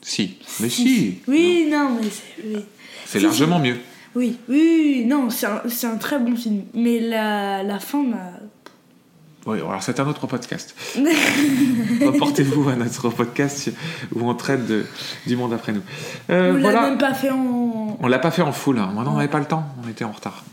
Si, 0.00 0.38
mais 0.58 0.68
si. 0.68 1.18
Oui, 1.28 1.68
non, 1.70 1.96
mais 2.00 2.08
c'est. 2.10 2.44
Oui, 2.44 2.64
C'est 3.06 3.18
Si, 3.20 3.24
largement 3.24 3.60
mieux. 3.60 3.76
oui, 4.16 4.36
oui, 4.48 5.04
non, 5.06 5.30
c'est 5.30 5.46
un, 5.46 5.62
un 5.92 5.96
très 5.96 6.18
bon 6.18 6.34
film. 6.34 6.62
Mais 6.74 6.98
la, 6.98 7.62
la 7.62 7.78
fin 7.78 8.02
m'a. 8.02 8.32
Oui, 9.46 9.58
alors 9.58 9.82
c'est 9.82 9.98
un 9.98 10.06
autre 10.06 10.26
podcast. 10.26 10.74
Reportez-vous 12.04 12.68
à 12.68 12.76
notre 12.76 13.08
podcast 13.08 13.70
où 14.14 14.28
on 14.28 14.34
traite 14.34 14.66
de- 14.66 14.84
du 15.26 15.36
monde 15.36 15.52
après 15.52 15.72
nous. 15.72 15.82
Euh, 16.30 16.50
On 16.50 16.54
l'a 16.54 16.60
voilà. 16.60 16.82
même 16.82 16.98
pas 16.98 17.14
fait 17.14 17.30
en. 17.30 17.96
On 18.00 18.06
l'a 18.08 18.18
pas 18.18 18.30
fait 18.30 18.42
en 18.42 18.52
full. 18.52 18.78
hein. 18.78 18.90
Maintenant, 18.94 19.14
on 19.14 19.16
n'avait 19.16 19.28
pas 19.28 19.38
le 19.40 19.44
temps. 19.46 19.64
On 19.84 19.88
était 19.88 20.04
en 20.04 20.12
retard. 20.12 20.44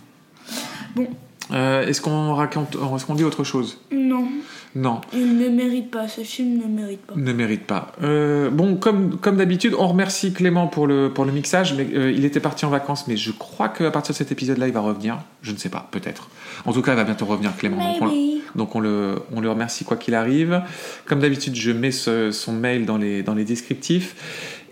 Bon, 0.96 1.08
Euh, 1.52 1.86
est-ce 1.88 2.00
qu'on 2.02 2.34
raconte, 2.36 2.76
est-ce 2.96 3.06
qu'on 3.06 3.16
dit 3.16 3.24
autre 3.24 3.44
chose? 3.44 3.80
Non, 3.92 4.28
Non, 4.76 5.02
il 5.14 5.36
ne 5.38 5.50
mérite 5.50 5.90
pas. 5.90 6.08
Ce 6.08 6.22
film 6.22 6.60
ne 6.60 6.66
mérite 6.68 7.02
pas. 7.02 7.14
ne 7.16 7.34
mérite 7.34 7.66
pas. 7.66 7.92
Euh, 8.04 8.52
bon, 8.52 8.76
comme, 8.76 9.18
comme 9.18 9.38
d'habitude, 9.38 9.74
on 9.78 9.88
remercie 9.88 10.32
Clément 10.32 10.68
pour 10.68 10.86
le, 10.86 11.12
pour 11.12 11.26
le 11.26 11.32
mixage. 11.32 11.74
Mais 11.74 11.88
euh, 11.96 12.12
il 12.12 12.24
était 12.26 12.40
parti 12.40 12.66
en 12.66 12.70
vacances, 12.70 13.08
mais 13.08 13.18
je 13.18 13.32
crois 13.32 13.70
qu'à 13.70 13.90
partir 13.90 14.14
de 14.14 14.18
cet 14.18 14.32
épisode-là, 14.32 14.68
il 14.68 14.74
va 14.74 14.82
revenir. 14.82 15.20
Je 15.42 15.52
ne 15.52 15.58
sais 15.58 15.70
pas, 15.70 15.88
peut-être. 15.92 16.30
En 16.66 16.74
tout 16.74 16.84
cas, 16.84 16.94
il 16.94 16.98
va 16.98 17.04
bientôt 17.04 17.26
revenir, 17.26 17.56
Clément. 17.58 17.78
Maybe. 18.00 18.39
Donc 18.56 18.76
on 18.76 18.80
le, 18.80 19.16
on 19.34 19.42
le 19.42 19.50
remercie 19.50 19.84
quoi 19.86 19.98
qu'il 19.98 20.16
arrive. 20.16 20.62
Comme 21.06 21.20
d'habitude, 21.20 21.56
je 21.56 21.72
mets 21.72 21.92
ce- 21.92 22.32
son 22.32 22.54
mail 22.54 22.86
dans 22.86 22.98
les, 22.98 23.24
dans 23.24 23.34
les 23.36 23.44
descriptifs. 23.46 24.16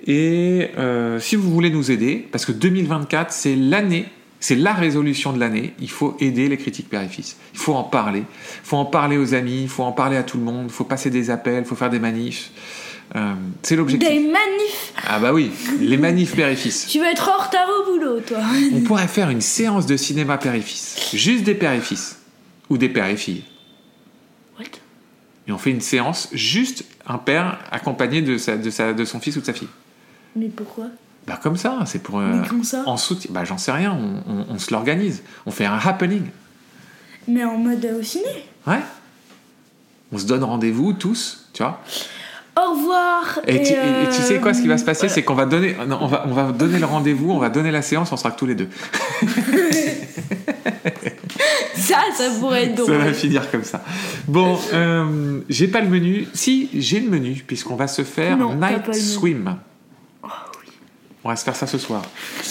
Et 0.06 0.70
euh, 0.78 1.20
si 1.20 1.36
vous 1.36 1.50
voulez 1.52 1.70
nous 1.70 1.92
aider, 1.92 2.28
parce 2.32 2.46
que 2.46 2.52
2024, 2.52 3.32
c'est 3.32 3.56
l'année, 3.56 4.06
c'est 4.40 4.56
la 4.56 4.74
résolution 4.74 5.34
de 5.34 5.40
l'année, 5.40 5.74
il 5.80 5.90
faut 5.90 6.16
aider 6.20 6.48
les 6.48 6.58
critiques 6.58 6.90
père 6.90 7.02
et 7.02 7.08
fils. 7.08 7.38
Il 7.54 7.60
faut 7.60 7.74
en 7.74 7.84
parler. 7.84 8.20
Il 8.20 8.26
faut 8.68 8.78
en 8.78 8.86
parler 8.86 9.18
aux 9.18 9.34
amis, 9.34 9.64
il 9.64 9.70
faut 9.70 9.84
en 9.84 9.92
parler 9.92 10.16
à 10.18 10.24
tout 10.24 10.38
le 10.38 10.44
monde, 10.44 10.66
il 10.68 10.72
faut 10.72 10.84
passer 10.86 11.10
des 11.10 11.30
appels, 11.30 11.64
il 11.64 11.68
faut 11.68 11.76
faire 11.76 11.90
des 11.90 12.00
manifs. 12.00 12.52
Euh, 13.16 13.34
c'est 13.64 13.76
l'objectif. 13.76 14.08
Des 14.10 14.20
manifs. 14.20 14.94
Ah 15.08 15.20
bah 15.20 15.34
oui, 15.34 15.50
les 15.80 15.98
manifs 15.98 16.36
père 16.36 16.50
et 16.50 16.56
fils. 16.56 16.88
Tu 16.88 17.00
vas 17.00 17.10
être 17.12 17.30
en 17.30 17.44
retard 17.44 17.68
au 17.82 17.92
boulot, 17.92 18.20
toi. 18.20 18.40
On 18.74 18.82
pourrait 18.82 19.08
faire 19.08 19.30
une 19.30 19.42
séance 19.42 19.86
de 19.86 19.96
cinéma 19.98 20.38
père 20.38 20.56
et 20.56 20.62
fils. 20.62 20.98
Juste 21.14 21.44
des 21.44 21.58
fils. 21.82 22.20
Ou 22.70 22.78
des 22.78 22.90
pères 22.90 23.08
et 23.08 23.16
filles. 23.18 23.44
Et 25.48 25.52
on 25.52 25.58
fait 25.58 25.72
une 25.72 25.82
séance, 25.82 26.30
juste 26.34 26.84
un 27.08 27.18
père 27.18 27.60
accompagné 27.72 28.22
de, 28.22 28.38
sa, 28.38 28.58
de, 28.58 28.70
sa, 28.70 28.94
de 28.94 29.06
son 29.06 29.20
fils 29.20 29.38
ou 29.38 29.42
de 29.42 29.46
sa 29.46 29.54
fille. 29.54 29.70
Mais 30.36 30.50
pourquoi? 30.50 30.86
Bah 31.26 31.40
comme 31.42 31.58
ça, 31.58 31.80
c'est 31.86 32.04
pour... 32.04 32.20
euh, 32.20 32.42
Mais 32.42 32.48
comme 32.48 32.64
ça? 32.64 32.84
en 32.86 32.98
soutien. 32.98 33.32
Bah 33.34 33.44
j'en 33.46 33.58
sais 33.58 33.72
rien, 33.72 33.94
on, 33.94 34.32
on- 34.32 34.46
on 34.50 34.60
se 34.60 34.72
l'organise. 34.72 35.24
On 35.46 35.52
fait 35.52 35.66
un 35.66 35.78
happening. 35.78 36.24
Mais 37.28 37.44
en 37.44 37.58
mode 37.58 37.84
euh, 37.86 38.00
au 38.00 38.04
ciné? 38.04 38.26
Ouais. 38.66 38.80
On 40.12 40.18
se 40.18 40.26
donne 40.26 40.44
rendez-vous 40.44 40.94
tous, 40.94 41.48
tu 41.54 41.64
vois. 41.64 41.82
Au 42.58 42.72
revoir. 42.72 43.40
Et, 43.46 43.62
tu, 43.64 43.74
et- 43.74 44.04
et 44.04 44.10
tu 44.16 44.22
sais 44.22 44.40
quoi, 44.40 44.54
ce 44.54 44.62
qui 44.62 44.68
va 44.68 44.78
se 44.78 44.86
passer, 44.86 45.02
voilà. 45.02 45.14
c'est 45.14 45.24
qu'on 45.24 45.36
va 45.36 45.46
donner, 45.46 45.76
non, 45.88 46.00
on 46.02 46.08
va, 46.08 46.26
on 46.28 46.34
va 46.34 46.52
donner 46.52 46.80
le 46.80 46.86
rendez-vous, 46.86 47.32
on 47.32 47.40
va 47.40 47.50
donner 47.50 47.72
la 47.72 47.82
séance, 47.82 48.12
on 48.12 48.18
sera 48.18 48.32
que 48.32 48.40
tous 48.40 48.46
les 48.48 48.56
deux. 48.56 48.70
Ça, 51.88 52.02
ça 52.16 52.30
pourrait 52.40 52.66
être 52.66 52.86
Ça 52.86 52.92
va 52.92 52.98
drôle. 53.00 53.14
finir 53.14 53.50
comme 53.52 53.64
ça. 53.64 53.82
Bon, 54.28 54.58
euh, 54.74 55.40
j'ai 55.50 55.68
pas 55.68 55.82
le 55.82 55.90
menu. 55.90 56.28
Si, 56.34 56.70
j'ai 56.74 57.00
le 57.00 57.10
menu, 57.10 57.44
puisqu'on 57.46 57.76
va 57.76 57.88
se 57.88 58.04
faire 58.04 58.38
Non, 58.38 58.56
Night. 58.56 58.94
Swim. 58.94 59.56
Oh, 60.24 60.28
On 61.24 61.30
va 61.30 61.36
se 61.36 61.44
faire 61.44 61.56
ça 61.56 61.68
ce 61.68 61.78
soir. 61.78 62.02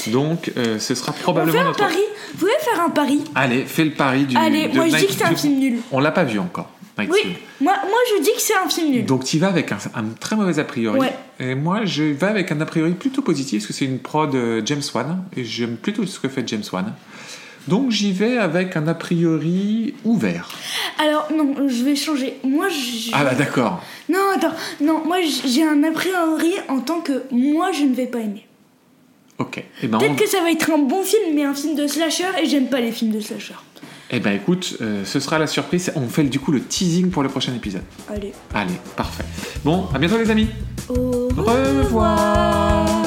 Donc, 0.08 0.52
euh, 0.56 0.78
ce 0.78 0.94
sera 0.94 1.12
On 1.12 1.14
fait 1.14 1.22
probablement 1.22 1.60
un 1.60 1.64
notre. 1.64 1.78
pari. 1.78 1.98
Vous 2.32 2.38
pouvez 2.40 2.52
faire 2.60 2.82
un 2.84 2.90
pari 2.90 3.20
Allez, 3.34 3.64
fais 3.64 3.84
le 3.84 3.92
pari 3.92 4.24
du. 4.24 4.36
Allez, 4.36 4.68
moi 4.68 4.88
je 4.88 4.96
dis 4.96 5.06
que 5.06 5.12
c'est 5.12 5.24
un 5.24 5.34
film 5.36 5.58
nul. 5.58 5.78
On 5.92 6.00
l'a 6.00 6.10
pas 6.12 6.24
vu 6.24 6.38
encore. 6.38 6.70
Night 6.98 7.10
Oui, 7.12 7.20
Swim. 7.20 7.32
moi, 7.60 7.74
moi 7.82 7.98
je 8.16 8.22
dis 8.22 8.30
que 8.34 8.40
c'est 8.40 8.56
un 8.56 8.68
film 8.68 8.90
nul. 8.90 9.04
Donc, 9.04 9.24
tu 9.24 9.38
vas 9.38 9.48
avec 9.48 9.70
un, 9.70 9.76
un 9.94 10.04
très 10.18 10.34
mauvais 10.34 10.58
a 10.58 10.64
priori. 10.64 10.98
Ouais. 10.98 11.14
Et 11.38 11.54
moi, 11.54 11.84
je 11.84 12.02
vais 12.04 12.26
avec 12.26 12.50
un 12.52 12.60
a 12.62 12.64
priori 12.66 12.92
plutôt 12.92 13.20
positif, 13.22 13.60
parce 13.60 13.66
que 13.66 13.72
c'est 13.74 13.84
une 13.84 13.98
prod 13.98 14.34
euh, 14.34 14.62
James 14.64 14.82
Wan. 14.94 15.22
Et 15.36 15.44
j'aime 15.44 15.76
plutôt 15.76 16.06
ce 16.06 16.18
que 16.18 16.28
fait 16.28 16.46
James 16.48 16.62
Wan. 16.72 16.94
Donc, 17.68 17.90
j'y 17.90 18.12
vais 18.12 18.38
avec 18.38 18.76
un 18.76 18.86
a 18.86 18.94
priori 18.94 19.94
ouvert. 20.04 20.48
Alors, 20.98 21.28
non, 21.36 21.68
je 21.68 21.82
vais 21.84 21.96
changer. 21.96 22.38
Moi, 22.44 22.68
je. 22.68 23.10
Ah 23.12 23.24
bah 23.24 23.34
d'accord. 23.34 23.82
Non, 24.08 24.20
attends. 24.36 24.54
Non, 24.80 25.02
moi 25.04 25.16
j'ai 25.46 25.64
un 25.64 25.82
a 25.82 25.90
priori 25.90 26.52
en 26.68 26.80
tant 26.80 27.00
que 27.00 27.24
moi 27.32 27.72
je 27.72 27.82
ne 27.82 27.94
vais 27.94 28.06
pas 28.06 28.18
aimer. 28.20 28.46
Ok. 29.38 29.62
Eh 29.82 29.86
ben, 29.88 29.98
Peut-être 29.98 30.12
on- 30.12 30.16
que 30.16 30.28
ça 30.28 30.40
va 30.40 30.50
être 30.50 30.70
un 30.70 30.78
bon 30.78 31.02
film, 31.02 31.34
mais 31.34 31.44
un 31.44 31.54
film 31.54 31.74
de 31.74 31.86
slasher, 31.86 32.24
et 32.42 32.46
j'aime 32.46 32.68
pas 32.68 32.80
les 32.80 32.92
films 32.92 33.10
de 33.12 33.20
slasher. 33.20 33.54
Eh 34.10 34.20
ben 34.20 34.32
écoute, 34.36 34.76
euh, 34.80 35.04
ce 35.04 35.18
sera 35.18 35.38
la 35.40 35.48
surprise. 35.48 35.92
On 35.96 36.06
fait 36.08 36.22
du 36.22 36.38
coup 36.38 36.52
le 36.52 36.62
teasing 36.62 37.10
pour 37.10 37.24
le 37.24 37.28
prochain 37.28 37.52
épisode. 37.54 37.82
Allez. 38.08 38.32
Allez, 38.54 38.74
parfait. 38.96 39.24
Bon, 39.64 39.86
à 39.92 39.98
bientôt 39.98 40.16
les 40.18 40.30
amis. 40.30 40.46
Au 40.88 41.28
revoir. 41.36 43.05